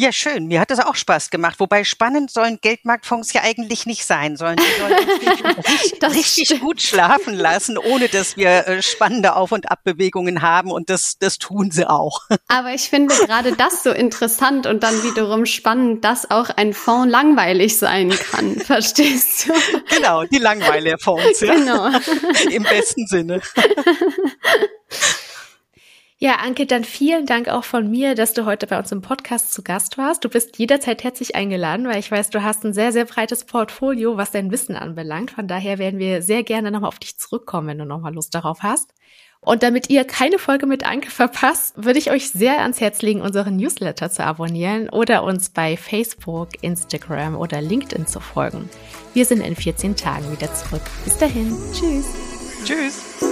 Ja, 0.00 0.12
schön. 0.12 0.46
Mir 0.46 0.60
hat 0.60 0.70
das 0.70 0.78
auch 0.78 0.94
Spaß 0.94 1.28
gemacht. 1.30 1.58
Wobei 1.58 1.82
spannend 1.82 2.30
sollen 2.30 2.60
Geldmarktfonds 2.60 3.32
ja 3.32 3.42
eigentlich 3.42 3.84
nicht 3.84 4.06
sein, 4.06 4.36
sollen 4.36 4.56
die 4.56 4.80
sollen 4.80 4.94
richtig, 4.94 6.02
richtig 6.48 6.60
gut 6.60 6.80
schlafen 6.80 7.34
lassen, 7.34 7.76
ohne 7.76 8.06
dass 8.06 8.36
wir 8.36 8.68
äh, 8.68 8.80
spannende 8.80 9.34
Auf- 9.34 9.50
und 9.50 9.72
Abbewegungen 9.72 10.40
haben. 10.40 10.70
Und 10.70 10.88
das, 10.88 11.18
das 11.18 11.38
tun 11.38 11.72
sie 11.72 11.90
auch. 11.90 12.20
Aber 12.46 12.72
ich 12.74 12.88
finde 12.88 13.12
gerade 13.12 13.56
das 13.56 13.82
so 13.82 13.90
interessant 13.90 14.68
und 14.68 14.84
dann 14.84 15.02
wiederum 15.02 15.46
spannend, 15.46 16.04
dass 16.04 16.30
auch 16.30 16.50
ein 16.50 16.74
Fonds 16.74 17.10
langweilig 17.10 17.76
sein 17.76 18.10
kann. 18.10 18.54
Verstehst 18.64 19.48
du? 19.48 19.52
Genau, 19.96 20.22
die 20.22 20.38
Langweiler-Fonds. 20.38 21.40
Ja. 21.40 21.54
Genau. 21.54 21.90
Im 22.52 22.62
besten 22.62 23.04
Sinne. 23.08 23.40
Ja, 26.20 26.38
Anke, 26.44 26.66
dann 26.66 26.82
vielen 26.82 27.26
Dank 27.26 27.48
auch 27.48 27.62
von 27.62 27.88
mir, 27.88 28.16
dass 28.16 28.32
du 28.32 28.44
heute 28.44 28.66
bei 28.66 28.76
uns 28.76 28.90
im 28.90 29.02
Podcast 29.02 29.52
zu 29.52 29.62
Gast 29.62 29.98
warst. 29.98 30.24
Du 30.24 30.28
bist 30.28 30.58
jederzeit 30.58 31.04
herzlich 31.04 31.36
eingeladen, 31.36 31.86
weil 31.86 32.00
ich 32.00 32.10
weiß, 32.10 32.30
du 32.30 32.42
hast 32.42 32.64
ein 32.64 32.72
sehr, 32.72 32.90
sehr 32.90 33.04
breites 33.04 33.44
Portfolio, 33.44 34.16
was 34.16 34.32
dein 34.32 34.50
Wissen 34.50 34.74
anbelangt. 34.74 35.30
Von 35.30 35.46
daher 35.46 35.78
werden 35.78 36.00
wir 36.00 36.20
sehr 36.20 36.42
gerne 36.42 36.72
nochmal 36.72 36.88
auf 36.88 36.98
dich 36.98 37.18
zurückkommen, 37.18 37.68
wenn 37.68 37.78
du 37.78 37.84
nochmal 37.84 38.14
Lust 38.14 38.34
darauf 38.34 38.64
hast. 38.64 38.94
Und 39.40 39.62
damit 39.62 39.90
ihr 39.90 40.04
keine 40.04 40.40
Folge 40.40 40.66
mit 40.66 40.84
Anke 40.84 41.12
verpasst, 41.12 41.74
würde 41.76 42.00
ich 42.00 42.10
euch 42.10 42.30
sehr 42.30 42.62
ans 42.62 42.80
Herz 42.80 43.00
legen, 43.00 43.20
unseren 43.20 43.54
Newsletter 43.54 44.10
zu 44.10 44.24
abonnieren 44.24 44.88
oder 44.88 45.22
uns 45.22 45.50
bei 45.50 45.76
Facebook, 45.76 46.48
Instagram 46.62 47.36
oder 47.36 47.60
LinkedIn 47.60 48.08
zu 48.08 48.18
folgen. 48.18 48.68
Wir 49.14 49.24
sind 49.24 49.40
in 49.40 49.54
14 49.54 49.94
Tagen 49.94 50.32
wieder 50.32 50.52
zurück. 50.52 50.82
Bis 51.04 51.16
dahin. 51.16 51.56
Tschüss. 51.72 52.06
Tschüss. 52.64 53.27